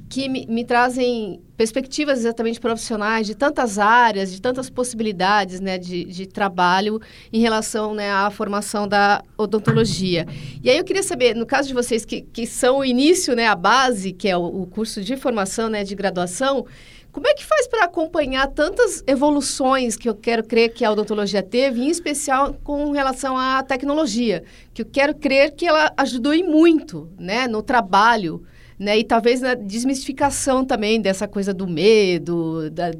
que 0.08 0.28
me, 0.28 0.44
me, 0.46 0.64
trazem 0.64 1.40
perspectivas 1.56 2.18
exatamente 2.18 2.58
profissionais 2.58 3.26
de 3.26 3.34
tantas 3.36 3.78
áreas, 3.78 4.32
de 4.32 4.40
tantas 4.40 4.68
possibilidades 4.68 5.60
né, 5.60 5.78
de, 5.78 6.04
de 6.04 6.26
trabalho 6.26 7.00
em 7.32 7.40
relação 7.40 7.94
né, 7.94 8.10
à 8.10 8.28
formação 8.30 8.88
da 8.88 9.22
odontologia. 9.38 10.26
E 10.62 10.68
aí 10.68 10.76
eu 10.76 10.84
queria 10.84 11.02
saber, 11.02 11.36
no 11.36 11.46
caso 11.46 11.68
de 11.68 11.74
vocês 11.74 12.04
que, 12.04 12.22
que 12.22 12.44
são 12.46 12.78
o 12.78 12.84
início, 12.84 13.36
né, 13.36 13.46
a 13.46 13.54
base, 13.54 14.12
que 14.12 14.28
é 14.28 14.36
o, 14.36 14.62
o 14.62 14.66
curso 14.66 15.00
de 15.00 15.16
formação 15.16 15.68
né, 15.68 15.84
de 15.84 15.94
graduação, 15.94 16.66
como 17.12 17.26
é 17.26 17.34
que 17.34 17.44
faz 17.44 17.68
para 17.68 17.84
acompanhar 17.84 18.48
tantas 18.48 19.04
evoluções 19.06 19.96
que 19.96 20.08
eu 20.08 20.14
quero 20.14 20.42
crer 20.42 20.72
que 20.72 20.82
a 20.82 20.90
odontologia 20.90 21.42
teve, 21.42 21.82
em 21.82 21.90
especial 21.90 22.54
com 22.64 22.90
relação 22.90 23.36
à 23.36 23.62
tecnologia, 23.62 24.42
que 24.72 24.80
eu 24.80 24.86
quero 24.86 25.14
crer 25.14 25.52
que 25.52 25.66
ela 25.66 25.92
ajudou 25.98 26.32
muito, 26.42 27.10
né, 27.18 27.46
no 27.46 27.62
trabalho, 27.62 28.42
né, 28.78 28.98
e 28.98 29.04
talvez 29.04 29.42
na 29.42 29.54
desmistificação 29.54 30.64
também 30.64 31.00
dessa 31.02 31.28
coisa 31.28 31.52
do 31.52 31.68
medo, 31.68 32.70
da, 32.70 32.90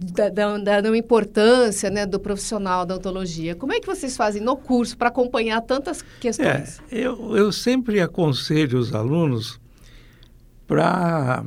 da, 0.00 0.28
da, 0.28 0.58
da 0.58 0.82
não 0.82 0.94
importância, 0.94 1.88
né, 1.88 2.04
do 2.04 2.18
profissional 2.18 2.84
da 2.84 2.94
odontologia. 2.96 3.54
Como 3.54 3.72
é 3.72 3.78
que 3.78 3.86
vocês 3.86 4.16
fazem 4.16 4.42
no 4.42 4.56
curso 4.56 4.96
para 4.98 5.08
acompanhar 5.08 5.60
tantas 5.60 6.02
questões? 6.20 6.80
É, 6.90 6.98
eu, 6.98 7.36
eu 7.36 7.52
sempre 7.52 8.00
aconselho 8.00 8.80
os 8.80 8.92
alunos 8.92 9.60
para 10.66 11.44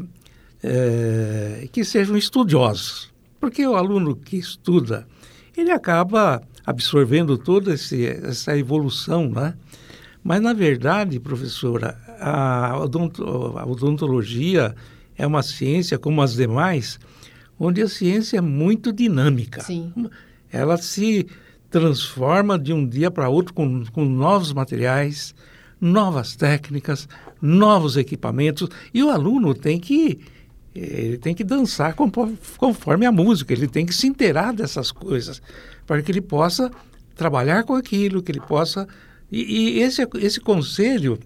é, 0.63 1.67
que 1.71 1.83
sejam 1.83 2.17
estudiosos. 2.17 3.11
Porque 3.39 3.65
o 3.65 3.75
aluno 3.75 4.15
que 4.15 4.37
estuda, 4.37 5.07
ele 5.55 5.71
acaba 5.71 6.41
absorvendo 6.65 7.37
toda 7.37 7.73
esse, 7.73 8.05
essa 8.05 8.57
evolução, 8.57 9.29
né? 9.29 9.53
Mas, 10.23 10.41
na 10.41 10.51
verdade, 10.51 11.19
professora, 11.19 11.97
a, 12.19 12.77
odontologia 13.65 14.75
é 15.15 15.25
uma 15.25 15.41
ciência, 15.41 15.97
como 15.97 16.21
as 16.21 16.33
demais, 16.33 16.99
onde 17.57 17.81
a 17.81 17.87
ciência 17.87 18.37
é 18.37 18.41
muito 18.41 18.91
dinâmica. 18.91 19.61
Sim. 19.61 19.93
Ela 20.51 20.77
se 20.77 21.25
transforma 21.69 22.57
de 22.59 22.73
um 22.73 22.85
dia 22.85 23.09
para 23.09 23.29
outro 23.29 23.53
com, 23.53 23.85
com 23.85 24.03
novos 24.03 24.51
materiais, 24.51 25.33
novas 25.79 26.35
técnicas, 26.35 27.07
novos 27.41 27.95
equipamentos, 27.95 28.67
e 28.93 29.03
o 29.03 29.09
aluno 29.09 29.53
tem 29.53 29.79
que 29.79 30.19
ele 30.77 31.17
tem 31.17 31.33
que 31.33 31.43
dançar 31.43 31.95
conforme 32.57 33.05
a 33.05 33.11
música, 33.11 33.53
ele 33.53 33.67
tem 33.67 33.85
que 33.85 33.93
se 33.93 34.07
inteirar 34.07 34.53
dessas 34.53 34.91
coisas, 34.91 35.41
para 35.85 36.01
que 36.01 36.11
ele 36.11 36.21
possa 36.21 36.71
trabalhar 37.15 37.63
com 37.63 37.73
aquilo, 37.73 38.21
que 38.21 38.31
ele 38.31 38.41
possa. 38.41 38.87
E, 39.31 39.77
e 39.77 39.79
esse, 39.81 40.07
esse 40.19 40.39
conselho 40.39 41.19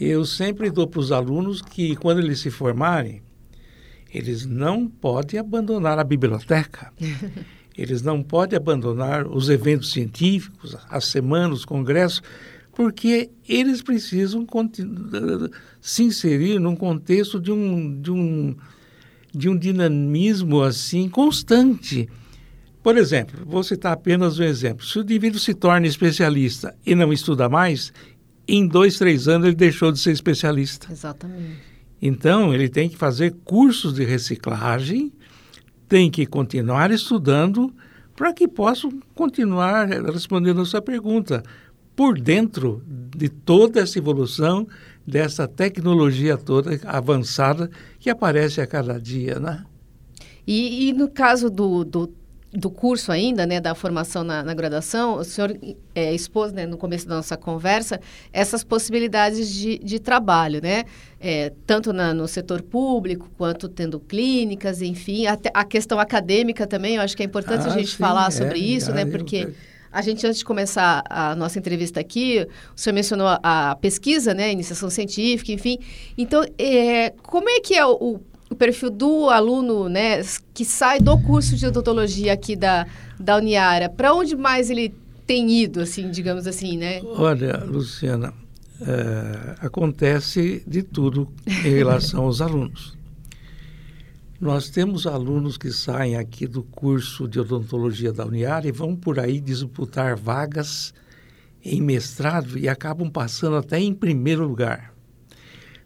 eu 0.00 0.24
sempre 0.24 0.70
dou 0.70 0.86
para 0.86 0.98
os 0.98 1.12
alunos 1.12 1.62
que, 1.62 1.94
quando 1.94 2.18
eles 2.18 2.40
se 2.40 2.50
formarem, 2.50 3.22
eles 4.12 4.44
não 4.44 4.88
podem 4.88 5.38
abandonar 5.38 5.98
a 5.98 6.04
biblioteca. 6.04 6.92
Eles 7.74 8.02
não 8.02 8.22
podem 8.22 8.54
abandonar 8.54 9.26
os 9.26 9.48
eventos 9.48 9.92
científicos, 9.92 10.76
as 10.90 11.06
semanas, 11.06 11.60
os 11.60 11.64
congressos, 11.64 12.22
porque 12.72 13.30
eles 13.48 13.82
precisam 13.82 14.46
se 15.80 16.02
inserir 16.02 16.58
num 16.58 16.74
contexto 16.74 17.38
de 17.38 17.52
um, 17.52 18.00
de 18.00 18.10
um, 18.10 18.56
de 19.32 19.48
um 19.48 19.56
dinamismo 19.56 20.62
assim 20.62 21.08
constante. 21.08 22.08
Por 22.82 22.96
exemplo, 22.96 23.44
vou 23.46 23.62
citar 23.62 23.92
apenas 23.92 24.38
um 24.38 24.42
exemplo. 24.42 24.84
Se 24.84 24.98
o 24.98 25.02
indivíduo 25.02 25.38
se 25.38 25.54
torna 25.54 25.86
especialista 25.86 26.74
e 26.84 26.94
não 26.94 27.12
estuda 27.12 27.48
mais, 27.48 27.92
em 28.48 28.66
dois, 28.66 28.98
três 28.98 29.28
anos 29.28 29.46
ele 29.46 29.56
deixou 29.56 29.92
de 29.92 30.00
ser 30.00 30.10
especialista. 30.10 30.90
Exatamente. 30.90 31.72
Então, 32.00 32.52
ele 32.52 32.68
tem 32.68 32.88
que 32.88 32.96
fazer 32.96 33.36
cursos 33.44 33.94
de 33.94 34.04
reciclagem, 34.04 35.12
tem 35.88 36.10
que 36.10 36.26
continuar 36.26 36.90
estudando 36.90 37.72
para 38.16 38.32
que 38.32 38.48
possa 38.48 38.88
continuar 39.14 39.88
respondendo 39.88 40.60
a 40.60 40.64
sua 40.64 40.82
pergunta 40.82 41.44
por 42.02 42.18
dentro 42.18 42.82
de 43.16 43.28
toda 43.28 43.78
essa 43.80 43.96
evolução, 43.96 44.66
dessa 45.06 45.46
tecnologia 45.46 46.36
toda 46.36 46.80
avançada 46.84 47.70
que 48.00 48.10
aparece 48.10 48.60
a 48.60 48.66
cada 48.66 49.00
dia, 49.00 49.38
né? 49.38 49.64
E, 50.44 50.88
e 50.88 50.92
no 50.92 51.08
caso 51.08 51.48
do, 51.48 51.84
do, 51.84 52.12
do, 52.52 52.68
curso 52.68 53.12
ainda, 53.12 53.46
né, 53.46 53.60
da 53.60 53.72
formação 53.72 54.24
na, 54.24 54.42
na 54.42 54.52
graduação, 54.52 55.16
o 55.16 55.22
senhor 55.22 55.56
é, 55.94 56.12
expôs, 56.12 56.52
né, 56.52 56.66
no 56.66 56.76
começo 56.76 57.06
da 57.06 57.14
nossa 57.14 57.36
conversa, 57.36 58.00
essas 58.32 58.64
possibilidades 58.64 59.48
de, 59.48 59.78
de 59.78 60.00
trabalho, 60.00 60.60
né? 60.60 60.82
É, 61.20 61.52
tanto 61.64 61.92
na, 61.92 62.12
no 62.12 62.26
setor 62.26 62.62
público, 62.62 63.30
quanto 63.38 63.68
tendo 63.68 64.00
clínicas, 64.00 64.82
enfim. 64.82 65.28
Até 65.28 65.52
a 65.54 65.64
questão 65.64 66.00
acadêmica 66.00 66.66
também, 66.66 66.96
eu 66.96 67.02
acho 67.02 67.16
que 67.16 67.22
é 67.22 67.26
importante 67.26 67.68
ah, 67.68 67.70
a 67.70 67.78
gente 67.78 67.92
sim, 67.92 67.96
falar 67.96 68.32
sobre 68.32 68.58
é, 68.58 68.62
isso, 68.64 68.90
né? 68.90 69.06
Porque... 69.06 69.36
Eu 69.36 69.71
A 69.92 70.00
gente, 70.00 70.26
antes 70.26 70.38
de 70.38 70.44
começar 70.44 71.04
a 71.08 71.34
nossa 71.34 71.58
entrevista 71.58 72.00
aqui, 72.00 72.46
o 72.74 72.80
senhor 72.80 72.94
mencionou 72.94 73.26
a, 73.42 73.76
pesquisa, 73.80 74.32
né, 74.32 74.46
a 74.46 74.52
iniciação 74.52 74.88
científica, 74.88 75.52
enfim. 75.52 75.78
Então, 76.16 76.42
é, 76.58 77.10
como 77.22 77.50
é 77.50 77.60
que 77.60 77.74
é 77.74 77.84
o, 77.84 78.18
o, 78.50 78.54
perfil 78.56 78.90
do 78.90 79.28
aluno, 79.28 79.88
né, 79.88 80.22
que 80.54 80.64
sai 80.64 80.98
do 80.98 81.18
curso 81.18 81.56
de 81.56 81.66
odontologia 81.66 82.32
aqui 82.32 82.56
da, 82.56 82.86
da 83.20 83.36
Uniara? 83.36 83.88
Para 83.90 84.14
onde 84.14 84.34
mais 84.34 84.70
ele 84.70 84.94
tem 85.26 85.50
ido, 85.50 85.80
assim, 85.80 86.10
digamos 86.10 86.46
assim, 86.46 86.78
né? 86.78 87.00
Olha, 87.04 87.62
Luciana, 87.64 88.32
é, 88.80 89.66
acontece 89.66 90.62
de 90.66 90.82
tudo 90.82 91.28
em 91.46 91.70
relação 91.70 92.24
aos 92.24 92.40
alunos. 92.40 92.96
Nós 94.42 94.68
temos 94.68 95.06
alunos 95.06 95.56
que 95.56 95.70
saem 95.70 96.16
aqui 96.16 96.48
do 96.48 96.64
curso 96.64 97.28
de 97.28 97.38
odontologia 97.38 98.12
da 98.12 98.26
Uniara 98.26 98.66
e 98.66 98.72
vão 98.72 98.96
por 98.96 99.20
aí 99.20 99.40
disputar 99.40 100.16
vagas 100.16 100.92
em 101.64 101.80
mestrado 101.80 102.58
e 102.58 102.68
acabam 102.68 103.08
passando 103.08 103.54
até 103.54 103.78
em 103.78 103.94
primeiro 103.94 104.44
lugar. 104.44 104.92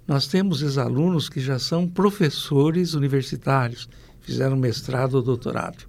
Nós 0.08 0.26
temos 0.26 0.62
ex-alunos 0.62 1.28
que 1.28 1.38
já 1.38 1.58
são 1.58 1.86
professores 1.86 2.94
universitários, 2.94 3.90
fizeram 4.22 4.56
mestrado 4.56 5.16
ou 5.16 5.22
doutorado. 5.22 5.86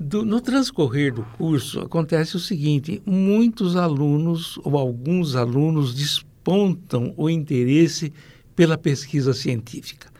Do, 0.00 0.24
no 0.24 0.40
transcorrer 0.40 1.12
do 1.12 1.22
curso, 1.36 1.80
acontece 1.80 2.34
o 2.34 2.40
seguinte: 2.40 3.02
muitos 3.04 3.76
alunos 3.76 4.58
ou 4.64 4.78
alguns 4.78 5.36
alunos 5.36 5.94
despontam 5.94 7.12
o 7.14 7.28
interesse 7.28 8.10
pela 8.56 8.78
pesquisa 8.78 9.34
científica. 9.34 10.11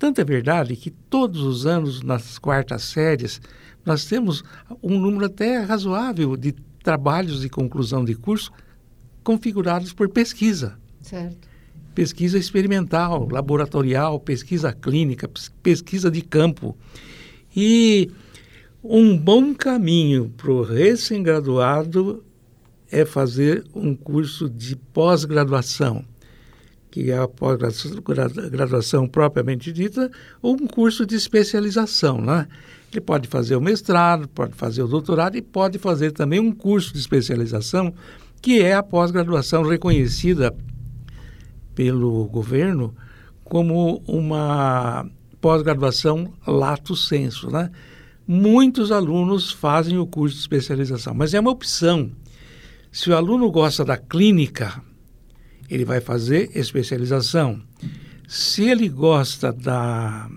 Tanto 0.00 0.18
é 0.18 0.24
verdade 0.24 0.76
que 0.76 0.88
todos 0.88 1.42
os 1.42 1.66
anos, 1.66 2.00
nas 2.00 2.38
quartas 2.38 2.84
séries, 2.84 3.38
nós 3.84 4.06
temos 4.06 4.42
um 4.82 4.98
número 4.98 5.26
até 5.26 5.60
razoável 5.60 6.38
de 6.38 6.52
trabalhos 6.82 7.42
de 7.42 7.50
conclusão 7.50 8.02
de 8.02 8.14
curso 8.14 8.50
configurados 9.22 9.92
por 9.92 10.08
pesquisa. 10.08 10.78
Certo. 11.02 11.46
Pesquisa 11.94 12.38
experimental, 12.38 13.28
laboratorial, 13.30 14.18
pesquisa 14.18 14.72
clínica, 14.72 15.30
pesquisa 15.62 16.10
de 16.10 16.22
campo. 16.22 16.74
E 17.54 18.10
um 18.82 19.18
bom 19.18 19.54
caminho 19.54 20.32
para 20.34 20.50
o 20.50 20.62
recém-graduado 20.62 22.24
é 22.90 23.04
fazer 23.04 23.66
um 23.74 23.94
curso 23.94 24.48
de 24.48 24.76
pós-graduação 24.76 26.06
que 26.90 27.10
é 27.10 27.18
a 27.18 27.28
pós-graduação 27.28 29.06
propriamente 29.06 29.72
dita, 29.72 30.10
ou 30.42 30.54
um 30.54 30.66
curso 30.66 31.06
de 31.06 31.14
especialização, 31.14 32.20
né? 32.20 32.48
Ele 32.90 33.00
pode 33.00 33.28
fazer 33.28 33.54
o 33.54 33.60
mestrado, 33.60 34.26
pode 34.28 34.54
fazer 34.54 34.82
o 34.82 34.88
doutorado 34.88 35.36
e 35.36 35.42
pode 35.42 35.78
fazer 35.78 36.10
também 36.10 36.40
um 36.40 36.50
curso 36.50 36.92
de 36.92 36.98
especialização, 36.98 37.94
que 38.42 38.60
é 38.60 38.74
a 38.74 38.82
pós-graduação 38.82 39.62
reconhecida 39.62 40.52
pelo 41.74 42.24
governo 42.24 42.94
como 43.44 44.02
uma 44.06 45.06
pós-graduação 45.40 46.32
lato 46.46 46.96
sensu, 46.96 47.50
né? 47.50 47.70
Muitos 48.26 48.92
alunos 48.92 49.50
fazem 49.50 49.98
o 49.98 50.06
curso 50.06 50.36
de 50.36 50.42
especialização, 50.42 51.14
mas 51.14 51.34
é 51.34 51.40
uma 51.40 51.50
opção. 51.50 52.10
Se 52.92 53.10
o 53.10 53.16
aluno 53.16 53.50
gosta 53.50 53.84
da 53.84 53.96
clínica, 53.96 54.82
ele 55.70 55.84
vai 55.84 56.00
fazer 56.00 56.50
especialização. 56.54 57.62
Se 58.26 58.64
ele 58.68 58.88
gosta 58.88 59.52
da, 59.52 60.28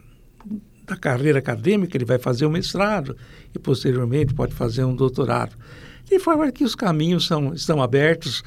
da 0.86 0.96
carreira 0.96 1.40
acadêmica, 1.40 1.98
ele 1.98 2.06
vai 2.06 2.20
fazer 2.20 2.46
um 2.46 2.52
mestrado 2.52 3.18
e, 3.54 3.60
posteriormente, 3.60 4.34
pode 4.34 4.54
fazer 4.54 4.84
um 4.84 4.96
doutorado. 4.96 5.56
De 6.06 6.20
forma 6.20 6.52
que 6.52 6.64
os 6.64 6.76
caminhos 6.76 7.26
são, 7.26 7.54
estão 7.54 7.82
abertos 7.82 8.44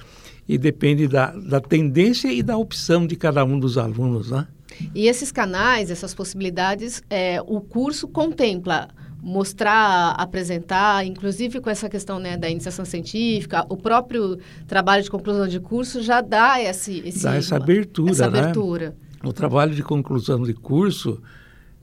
e 0.49 0.57
depende 0.57 1.09
da, 1.09 1.33
da 1.33 1.61
tendência 1.61 2.33
e 2.33 2.43
da 2.43 2.57
opção 2.57 3.07
de 3.07 3.16
cada 3.16 3.45
um 3.45 3.59
dos 3.59 3.76
alunos, 3.76 4.31
né? 4.31 4.47
E 4.95 5.09
esses 5.09 5.33
canais, 5.33 5.90
essas 5.90 6.14
possibilidades, 6.14 7.02
é, 7.09 7.40
o 7.40 7.61
curso 7.61 8.07
contempla 8.07 8.88
mostrar, 9.23 10.12
apresentar, 10.12 11.04
inclusive 11.04 11.60
com 11.60 11.69
essa 11.69 11.88
questão 11.88 12.19
né, 12.19 12.36
da 12.36 12.49
iniciação 12.49 12.84
científica, 12.84 13.64
o 13.69 13.76
próprio 13.76 14.38
trabalho 14.67 15.02
de 15.02 15.10
conclusão 15.10 15.49
de 15.49 15.58
curso 15.58 16.02
já 16.02 16.21
dá 16.21 16.60
esse, 16.60 17.02
esse 17.04 17.25
dá 17.25 17.34
essa 17.34 17.56
abertura, 17.56 18.10
essa 18.10 18.30
né? 18.30 18.38
abertura. 18.38 18.97
O 19.25 19.32
trabalho 19.32 19.75
de 19.75 19.82
conclusão 19.82 20.43
de 20.43 20.54
curso 20.54 21.21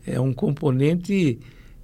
é 0.06 0.20
um 0.20 0.34
componente 0.34 1.40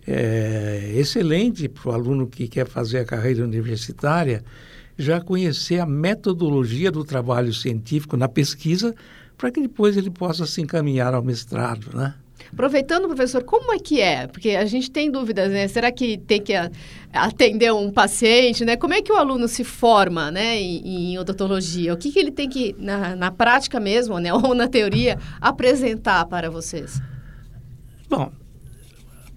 é, 0.08 0.94
excelente 0.96 1.68
para 1.68 1.90
o 1.90 1.94
aluno 1.94 2.28
que 2.28 2.48
quer 2.48 2.68
fazer 2.68 3.00
a 3.00 3.06
carreira 3.06 3.44
universitária 3.44 4.44
já 4.98 5.22
conhecer 5.22 5.80
a 5.80 5.86
metodologia 5.86 6.92
do 6.92 7.06
trabalho 7.06 7.54
científico 7.54 8.18
na 8.18 8.28
pesquisa 8.28 8.94
para 9.38 9.50
que 9.50 9.62
depois 9.62 9.96
ele 9.96 10.10
possa 10.10 10.46
se 10.46 10.62
encaminhar 10.62 11.14
ao 11.14 11.24
mestrado, 11.24 11.96
né? 11.96 12.14
Aproveitando, 12.52 13.08
professor, 13.08 13.44
como 13.44 13.74
é 13.74 13.80
que 13.80 14.02
é? 14.02 14.28
Porque 14.28 14.52
a 14.52 14.66
gente 14.66 14.90
tem 14.90 15.12
dúvidas, 15.12 15.52
né? 15.52 15.68
Será 15.68 15.92
que 15.92 16.18
tem 16.18 16.42
que 16.42 16.54
atender 17.14 17.72
um 17.74 17.92
paciente, 17.92 18.66
né? 18.66 18.76
Como 18.76 18.94
é 18.94 19.02
que 19.02 19.12
o 19.12 19.16
aluno 19.16 19.48
se 19.48 19.64
forma, 19.64 20.30
né, 20.32 20.60
em, 20.60 21.14
em 21.14 21.18
odontologia? 21.18 21.94
O 21.94 21.98
que, 21.98 22.12
que 22.12 22.20
ele 22.20 22.32
tem 22.32 22.50
que, 22.50 22.76
na, 22.78 23.16
na 23.16 23.32
prática 23.32 23.80
mesmo, 23.80 24.20
né, 24.20 24.34
ou 24.34 24.54
na 24.54 24.68
teoria, 24.68 25.18
apresentar 25.40 26.26
para 26.26 26.50
vocês? 26.50 27.02
Bom, 28.10 28.32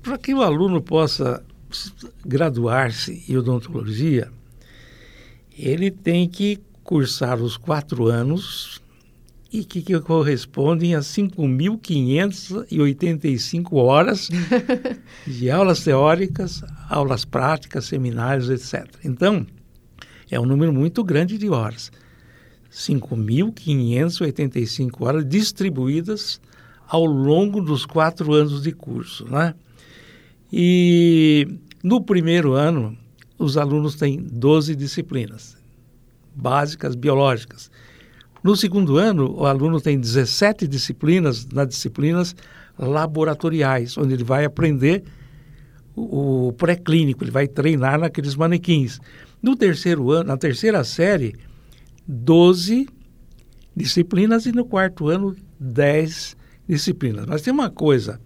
para 0.03 0.19
que 0.19 0.35
o 0.35 0.43
aluno 0.43 0.83
possa 0.83 1.43
graduar-se 2.25 3.25
em 3.29 3.37
odontologia, 3.37 4.31
ele 5.57 5.91
tem 5.91 6.29
que 6.29 6.59
cursar 6.83 7.41
os 7.41 7.57
quatro 7.57 8.07
anos 8.07 8.82
e 9.53 9.65
que, 9.65 9.83
que 9.83 10.01
correspondem 10.01 10.95
a 10.95 11.01
5.585 11.01 13.75
horas 13.75 14.31
de 15.27 15.51
aulas 15.51 15.85
teóricas, 15.85 16.63
aulas 16.89 17.27
práticas, 17.27 17.85
seminários, 17.85 18.49
etc. 18.49 18.89
Então, 19.05 19.47
é 20.31 20.41
um 20.41 20.47
número 20.47 20.73
muito 20.73 21.05
grande 21.05 21.37
de 21.37 21.51
horas. 21.51 21.93
5.585 22.73 25.03
horas 25.03 25.29
distribuídas 25.29 26.41
ao 26.89 27.05
longo 27.05 27.61
dos 27.61 27.85
quatro 27.85 28.33
anos 28.33 28.63
de 28.63 28.73
curso. 28.73 29.31
Né? 29.31 29.55
E 30.51 31.47
no 31.83 32.01
primeiro 32.01 32.55
ano, 32.55 32.97
os 33.39 33.59
alunos 33.59 33.97
têm 33.97 34.23
12 34.23 34.75
disciplinas 34.75 35.61
básicas 36.35 36.95
biológicas 36.95 37.71
no 38.43 38.57
segundo 38.57 38.97
ano, 38.97 39.33
o 39.39 39.47
aluno 39.47 39.81
tem 39.81 39.99
17 39.99 40.67
disciplinas 40.67 41.47
nas 41.47 41.69
disciplinas 41.69 42.35
laboratoriais, 42.79 43.97
onde 43.97 44.15
ele 44.15 44.25
vai 44.25 44.45
aprender 44.45 45.05
o, 45.95 46.49
o 46.49 46.53
pré-clínico, 46.53 47.23
ele 47.23 47.31
vai 47.31 47.47
treinar 47.47 48.01
naqueles 48.01 48.35
manequins. 48.35 49.01
No 49.41 49.55
terceiro 49.55 50.11
ano, 50.11 50.25
na 50.25 50.37
terceira 50.37 50.83
série, 50.83 51.35
12 52.07 52.89
disciplinas 53.77 54.47
e 54.47 54.53
no 54.53 54.65
quarto 54.65 55.09
ano, 55.09 55.37
10 55.61 56.37
disciplinas. 56.69 57.27
Mas 57.27 57.43
tem 57.43 57.53
uma 57.53 57.71
coisa 57.71 58.21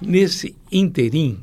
nesse 0.00 0.56
interim 0.70 1.38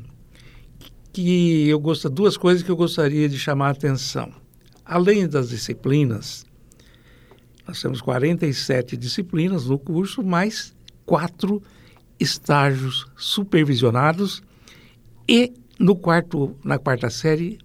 que 1.12 1.68
eu 1.68 1.78
gosto, 1.78 2.08
duas 2.08 2.36
coisas 2.36 2.62
que 2.62 2.70
eu 2.70 2.76
gostaria 2.76 3.28
de 3.28 3.38
chamar 3.38 3.68
a 3.68 3.72
atenção. 3.72 4.32
Além 4.84 5.28
das 5.28 5.50
disciplinas, 5.50 6.44
nós 7.66 7.80
temos 7.80 8.00
47 8.00 8.96
disciplinas 8.96 9.66
no 9.66 9.78
curso, 9.78 10.22
mais 10.22 10.74
quatro 11.04 11.62
estágios 12.18 13.06
supervisionados 13.16 14.42
e 15.28 15.52
no 15.78 15.96
quarto, 15.96 16.56
na 16.62 16.78
quarta 16.78 17.10
série, 17.10 17.58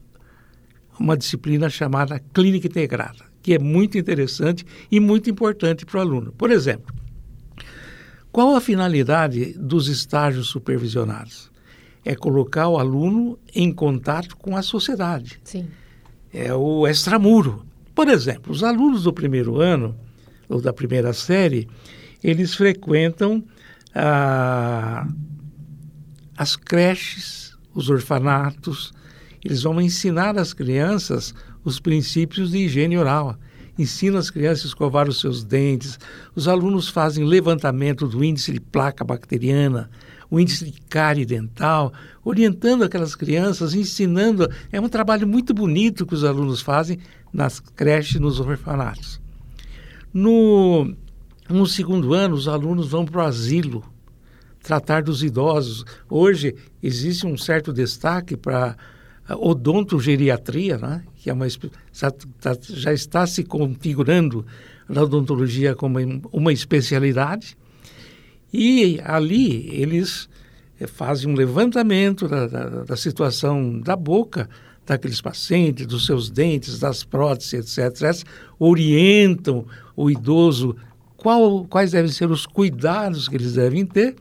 uma 0.99 1.15
disciplina 1.15 1.69
chamada 1.69 2.19
Clínica 2.33 2.67
Integrada, 2.67 3.25
que 3.41 3.53
é 3.53 3.59
muito 3.59 3.97
interessante 3.97 4.65
e 4.91 4.99
muito 4.99 5.29
importante 5.29 5.85
para 5.85 5.99
o 5.99 6.01
aluno. 6.01 6.31
Por 6.31 6.49
exemplo, 6.49 6.93
qual 8.31 8.55
a 8.55 8.61
finalidade 8.61 9.53
dos 9.53 9.87
estágios 9.87 10.47
supervisionados? 10.47 11.51
É 12.03 12.15
colocar 12.15 12.69
o 12.69 12.79
aluno 12.79 13.37
em 13.53 13.71
contato 13.71 14.37
com 14.37 14.55
a 14.55 14.61
sociedade. 14.61 15.39
Sim. 15.43 15.67
É 16.33 16.53
o 16.53 16.87
extramuro. 16.87 17.66
Por 17.97 18.09
exemplo, 18.09 18.51
os 18.51 18.63
alunos 18.63 19.05
do 19.05 19.11
primeiro 19.11 19.59
ano, 19.59 19.95
ou 20.47 20.61
da 20.61 20.71
primeira 20.71 21.13
série, 21.13 21.67
eles 22.23 22.53
frequentam 22.53 23.43
ah, 23.95 25.07
as 26.37 26.55
creches, 26.55 27.57
os 27.73 27.89
orfanatos, 27.89 28.93
eles 29.43 29.63
vão 29.63 29.81
ensinar 29.81 30.37
às 30.37 30.53
crianças 30.53 31.33
os 31.63 31.79
princípios 31.79 32.51
de 32.51 32.59
higiene 32.59 32.99
oral. 32.99 33.35
ensinam 33.79 34.19
as 34.19 34.29
crianças 34.29 34.65
a 34.65 34.67
escovar 34.67 35.09
os 35.09 35.19
seus 35.19 35.43
dentes, 35.43 35.97
os 36.35 36.47
alunos 36.47 36.89
fazem 36.89 37.25
levantamento 37.25 38.07
do 38.07 38.23
índice 38.23 38.53
de 38.53 38.59
placa 38.59 39.03
bacteriana, 39.03 39.89
o 40.29 40.39
índice 40.39 40.65
de 40.65 40.79
cárie 40.81 41.25
dental, 41.25 41.91
orientando 42.23 42.83
aquelas 42.83 43.15
crianças, 43.15 43.73
ensinando. 43.73 44.47
É 44.71 44.79
um 44.79 44.89
trabalho 44.89 45.27
muito 45.27 45.51
bonito 45.53 46.05
que 46.05 46.13
os 46.13 46.23
alunos 46.23 46.61
fazem 46.61 46.99
nas 47.37 47.59
creches 47.59 48.19
nos 48.19 48.39
orfanatos. 48.39 49.21
No, 50.11 50.91
no 51.47 51.67
segundo 51.67 52.15
ano, 52.15 52.33
os 52.33 52.47
alunos 52.47 52.87
vão 52.87 53.05
para 53.05 53.21
o 53.21 53.25
asilo 53.25 53.83
tratar 54.63 55.03
dos 55.03 55.21
idosos. 55.21 55.85
Hoje 56.09 56.55
existe 56.81 57.27
um 57.27 57.37
certo 57.37 57.71
destaque 57.71 58.35
para 58.35 58.75
odontogeriatria, 59.29 60.79
né? 60.79 61.03
que 61.15 61.29
é 61.29 61.33
uma, 61.33 61.47
já, 61.93 62.09
tá, 62.09 62.57
já 62.59 62.91
está 62.91 63.27
se 63.27 63.43
configurando 63.43 64.43
a 64.89 64.99
odontologia 64.99 65.75
como 65.75 65.99
uma 66.31 66.51
especialidade. 66.51 67.55
E 68.51 68.99
ali 69.03 69.69
eles 69.79 70.27
eh, 70.79 70.87
fazem 70.87 71.29
um 71.29 71.35
levantamento 71.35 72.27
da, 72.27 72.47
da, 72.47 72.69
da, 72.83 72.95
situação 72.95 73.79
da 73.79 73.95
boca 73.95 74.49
daqueles 74.87 75.21
pacientes, 75.21 75.85
dos 75.85 76.05
seus 76.05 76.29
dentes, 76.29 76.79
das 76.79 77.03
próteses, 77.03 77.77
etc, 77.77 78.01
etc. 78.01 78.27
Orientam 78.57 79.65
o 79.95 80.09
idoso 80.09 80.75
qual, 81.15 81.65
quais 81.65 81.91
devem 81.91 82.11
ser 82.11 82.31
os 82.31 82.45
cuidados 82.45 83.27
que 83.27 83.35
eles 83.35 83.53
devem 83.53 83.85
ter. 83.85 84.15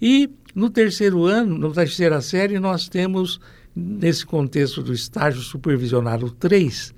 E 0.00 0.30
no 0.54 0.68
terceiro 0.68 1.24
ano, 1.24 1.58
na 1.58 1.70
terceira 1.70 2.20
série, 2.20 2.58
nós 2.58 2.88
temos, 2.88 3.40
nesse 3.74 4.26
contexto 4.26 4.82
do 4.82 4.92
estágio 4.92 5.40
supervisionado 5.40 6.30
3, 6.30 6.94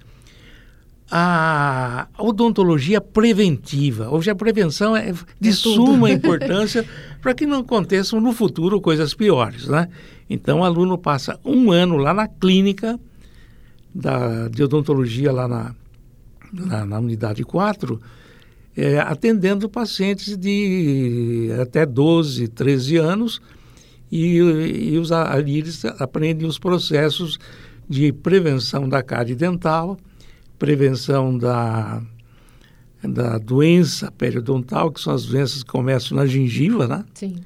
a 1.15 2.09
odontologia 2.19 2.99
preventiva. 2.99 4.09
Hoje 4.09 4.31
a 4.31 4.35
prevenção 4.35 4.97
é 4.97 5.13
de 5.39 5.51
é 5.51 5.53
suma 5.53 6.09
importância 6.11 6.87
para 7.21 7.35
que 7.35 7.45
não 7.45 7.61
aconteçam 7.61 8.19
no 8.19 8.33
futuro 8.33 8.81
coisas 8.81 9.13
piores, 9.13 9.67
né? 9.69 9.89
Então 10.33 10.61
o 10.61 10.65
aluno 10.65 10.97
passa 10.97 11.39
um 11.45 11.71
ano 11.71 11.97
lá 11.97 12.15
na 12.15 12.27
clínica 12.27 12.99
da, 13.95 14.49
de 14.49 14.63
odontologia 14.63 15.31
lá 15.31 15.47
na, 15.47 15.75
na, 16.51 16.87
na 16.87 16.99
unidade 16.99 17.45
4, 17.45 18.01
é, 18.75 18.99
atendendo 18.99 19.69
pacientes 19.69 20.35
de 20.37 21.51
até 21.61 21.85
12, 21.85 22.49
13 22.49 22.97
anos 22.97 23.43
e, 24.11 24.37
e 24.37 24.99
os, 24.99 25.13
ali 25.13 25.59
eles 25.59 25.85
aprendem 25.85 26.49
os 26.49 26.59
processos 26.59 27.39
de 27.87 28.11
prevenção 28.11 28.89
da 28.89 29.03
cárie 29.03 29.35
dental, 29.35 29.99
prevenção 30.59 31.37
da, 31.37 32.03
da 33.03 33.37
doença 33.37 34.11
periodontal, 34.11 34.91
que 34.91 35.01
são 35.01 35.13
as 35.13 35.27
doenças 35.27 35.63
que 35.63 35.71
começam 35.71 36.17
na 36.17 36.25
gengiva, 36.25 36.89
né? 36.89 37.05
Sim. 37.13 37.37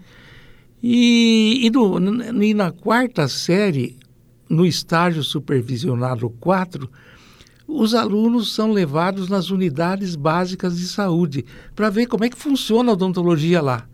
E, 0.89 1.67
e, 1.67 1.71
no, 1.71 2.45
e 2.45 2.55
na 2.55 2.71
quarta 2.71 3.27
série, 3.27 3.99
no 4.49 4.65
estágio 4.65 5.25
supervisionado 5.25 6.31
4, 6.39 6.89
os 7.67 7.93
alunos 7.93 8.55
são 8.55 8.71
levados 8.71 9.29
nas 9.29 9.51
unidades 9.51 10.15
básicas 10.15 10.77
de 10.77 10.87
saúde 10.87 11.45
para 11.75 11.91
ver 11.91 12.07
como 12.07 12.23
é 12.25 12.29
que 12.29 12.39
funciona 12.39 12.93
a 12.93 12.93
odontologia 12.93 13.61
lá. 13.61 13.85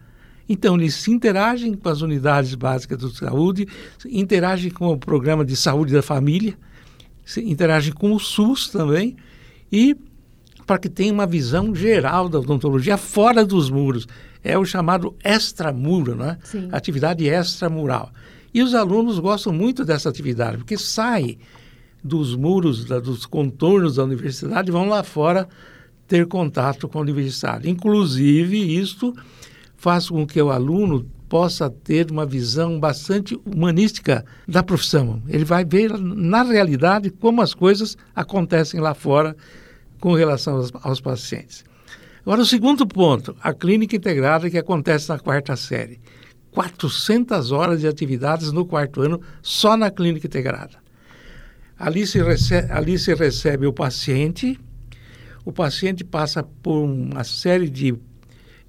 Então, 0.47 0.77
eles 0.77 0.97
se 0.97 1.11
interagem 1.11 1.73
com 1.73 1.89
as 1.89 2.03
unidades 2.03 2.55
básicas 2.55 2.99
de 2.99 3.17
saúde, 3.17 3.67
interagem 4.05 4.71
com 4.71 4.89
o 4.89 4.99
programa 4.99 5.47
de 5.47 5.57
saúde 5.57 5.95
da 5.95 6.03
família, 6.03 6.59
interage 7.39 7.91
com 7.93 8.13
o 8.13 8.21
SUS 8.21 8.69
também 8.69 9.17
e 9.73 9.97
para 10.67 10.79
que 10.79 10.91
tenha 10.91 11.15
uma 11.15 11.27
visão 11.27 11.75
geral 11.75 12.29
da 12.29 12.39
odontologia 12.39 12.99
fora 12.99 13.47
dos 13.47 13.71
muros. 13.71 14.07
É 14.43 14.59
o 14.59 14.65
chamado 14.65 15.15
extramuro, 15.25 16.17
né? 16.17 16.39
Sim. 16.43 16.69
Atividade 16.73 17.27
extramural. 17.27 18.11
E 18.53 18.63
os 18.63 18.75
alunos 18.75 19.19
gostam 19.19 19.53
muito 19.53 19.85
dessa 19.85 20.09
atividade, 20.09 20.59
porque 20.59 20.77
sai 20.77 21.39
dos 22.03 22.35
muros, 22.35 22.85
da, 22.85 22.99
dos 22.99 23.25
contornos 23.25 23.97
da 23.97 24.05
universidade 24.05 24.69
e 24.69 24.73
vão 24.73 24.89
lá 24.89 25.03
fora 25.03 25.49
ter 26.07 26.27
contato 26.27 26.89
com 26.89 26.99
a 26.99 27.03
universidade. 27.03 27.71
Inclusive, 27.71 28.79
isto 28.79 29.15
faz 29.77 30.09
com 30.09 30.27
que 30.27 30.43
o 30.43 30.51
aluno 30.51 31.07
possa 31.29 31.71
ter 31.71 32.11
uma 32.11 32.27
visão 32.27 32.79
bastante 32.79 33.41
humanística 33.47 34.23
da 34.47 34.63
profissão. 34.63 35.23
Ele 35.27 35.47
vai 35.47 35.65
ver 35.65 35.97
na 35.99 36.43
realidade 36.43 37.09
como 37.09 37.41
as 37.41 37.55
coisas 37.55 37.97
acontecem 38.15 38.81
lá 38.81 38.93
fora 38.93 39.35
com 39.99 40.13
relação 40.13 40.57
aos, 40.57 40.71
aos 40.83 41.01
pacientes. 41.01 41.65
Agora, 42.25 42.43
o 42.43 42.47
segundo 42.47 42.87
ponto, 42.87 43.37
a 43.43 43.53
clínica 43.53 43.97
integrada 43.97 44.49
que 44.49 44.57
acontece 44.57 45.09
na 45.09 45.19
quarta 45.19 45.57
série. 45.57 46.01
400 46.53 47.51
horas 47.51 47.81
de 47.81 47.89
atividades 47.89 48.53
no 48.53 48.65
quarto 48.65 49.01
ano 49.01 49.21
só 49.43 49.77
na 49.77 49.91
clínica 49.91 50.27
integrada. 50.27 50.81
Ali 51.77 52.07
se 52.07 52.23
recebe, 52.23 52.71
ali 52.71 52.99
se 52.99 53.13
recebe 53.15 53.67
o 53.67 53.73
paciente, 53.73 54.61
o 55.45 55.53
paciente 55.53 56.05
passa 56.05 56.43
por 56.43 56.85
uma 56.85 57.25
série 57.25 57.69
de 57.69 57.95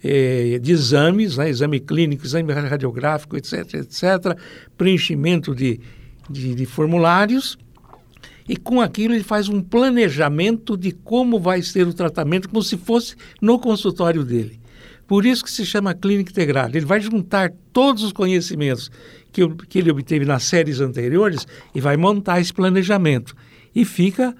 eh, 0.04 0.60
de 0.60 0.72
exames, 0.72 1.38
né, 1.38 1.50
exame 1.50 1.80
clínico, 1.80 2.26
exame 2.26 2.52
radiográfico, 2.52 3.38
etc., 3.38 3.76
etc., 3.76 4.38
preenchimento 4.76 5.56
de, 5.56 5.80
de, 6.30 6.54
de 6.54 6.66
formulários, 6.66 7.58
e 8.48 8.56
com 8.58 8.82
aquilo 8.82 9.14
ele 9.14 9.24
faz 9.24 9.50
um 9.50 9.62
planejamento 9.62 10.78
de 10.78 10.92
como 10.92 11.40
vai 11.40 11.62
ser 11.62 11.88
o 11.88 11.94
tratamento, 11.94 12.50
como 12.50 12.62
se 12.62 12.78
fosse 12.78 13.16
no 13.42 13.60
consultório 13.60 14.24
dele. 14.24 14.60
Por 15.08 15.26
isso 15.26 15.44
que 15.44 15.52
se 15.52 15.66
chama 15.66 15.94
clínica 15.94 16.32
integrada. 16.32 16.78
Ele 16.78 16.86
vai 16.86 17.00
juntar 17.00 17.52
todos 17.72 18.04
os 18.04 18.14
conhecimentos 18.14 18.90
que, 19.32 19.48
que 19.68 19.80
ele 19.80 19.92
obteve 19.92 20.26
nas 20.26 20.44
séries 20.44 20.80
anteriores 20.80 21.46
e 21.76 21.82
vai 21.82 21.98
montar 21.98 22.40
esse 22.40 22.54
planejamento. 22.54 23.36
E 23.76 23.84
fica 23.84 24.36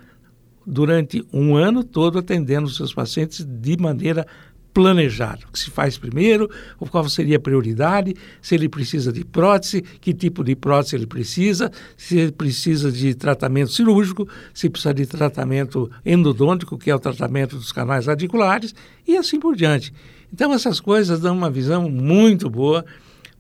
durante 0.66 1.26
um 1.34 1.56
ano 1.56 1.84
todo 1.84 2.18
atendendo 2.18 2.68
os 2.68 2.78
seus 2.78 2.94
pacientes 2.94 3.46
de 3.46 3.78
maneira 3.78 4.26
planejado. 4.74 5.46
O 5.48 5.52
que 5.52 5.60
se 5.60 5.70
faz 5.70 5.98
primeiro, 5.98 6.50
qual 6.90 7.08
seria 7.08 7.38
a 7.38 7.40
prioridade, 7.40 8.16
se 8.42 8.56
ele 8.56 8.68
precisa 8.68 9.14
de 9.14 9.24
prótese, 9.24 9.82
que 9.82 10.14
tipo 10.14 10.44
de 10.44 10.56
prótese 10.56 10.96
ele 10.96 11.06
precisa, 11.06 11.72
se 11.96 12.18
ele 12.18 12.32
precisa 12.32 12.92
de 12.92 13.14
tratamento 13.14 13.72
cirúrgico, 13.72 14.28
se 14.54 14.70
precisa 14.70 14.94
de 14.94 15.06
tratamento 15.06 15.90
endodôntico, 16.06 16.78
que 16.78 16.90
é 16.90 16.96
o 16.96 17.00
tratamento 17.00 17.56
dos 17.56 17.72
canais 17.72 18.08
radiculares, 18.08 18.74
e 19.08 19.16
assim 19.16 19.40
por 19.40 19.56
diante. 19.56 19.94
Então, 20.34 20.52
essas 20.52 20.80
coisas 20.80 21.20
dão 21.20 21.38
uma 21.38 21.50
visão 21.50 21.90
muito 21.90 22.50
boa 22.50 22.84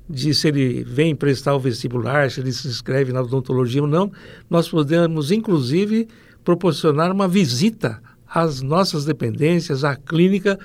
de 0.10 0.34
se 0.34 0.48
ele 0.48 0.86
vem 0.86 1.14
prestar 1.14 1.54
o 1.54 1.60
vestibular, 1.60 2.32
se 2.32 2.40
ele 2.40 2.54
se 2.54 2.66
inscreve 2.66 3.12
na 3.12 3.22
odontologia 3.22 3.82
ou 3.82 3.88
não, 3.90 4.10
nós 4.50 4.70
podemos, 4.70 5.34
inclusive, 5.34 6.08
proporcionar 6.46 7.12
uma 7.12 7.28
visita 7.28 8.02
às 8.26 8.62
nossas 8.62 9.04
dependências, 9.04 9.84
à 9.84 9.98
clínica, 9.98 10.58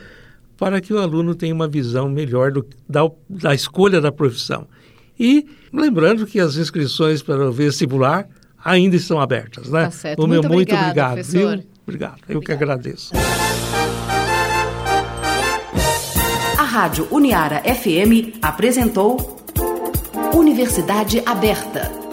para 0.57 0.81
que 0.81 0.95
o 0.95 0.99
aluno 1.01 1.35
tenha 1.35 1.53
uma 1.53 1.67
visão 1.67 2.09
melhor 2.09 2.53
do, 2.53 2.65
da, 2.89 3.01
da 3.29 3.53
escolha 3.53 4.01
da 4.01 4.13
profissão. 4.13 4.69
E 5.19 5.45
lembrando 5.73 6.25
que 6.25 6.39
as 6.39 6.55
inscrições 6.55 7.21
para 7.21 7.49
o 7.49 7.53
vestibular 7.53 8.29
ainda 8.65 8.95
estão 8.95 9.21
abertas, 9.21 9.69
né? 9.69 9.87
Tá 9.87 9.91
certo. 9.91 10.23
O 10.23 10.29
meu 10.29 10.41
muito, 10.41 10.55
muito 10.55 10.73
obrigado, 10.73 11.19
obrigado 11.19 11.25
viu? 11.25 11.49
Obrigado. 11.83 12.21
Eu 12.29 12.37
Obrigada. 12.37 12.41
que 12.41 12.53
agradeço. 12.53 13.13
Rádio 16.77 17.09
Uniara 17.11 17.63
FM 17.63 18.37
apresentou 18.43 19.41
Universidade 20.35 21.23
Aberta. 21.25 22.06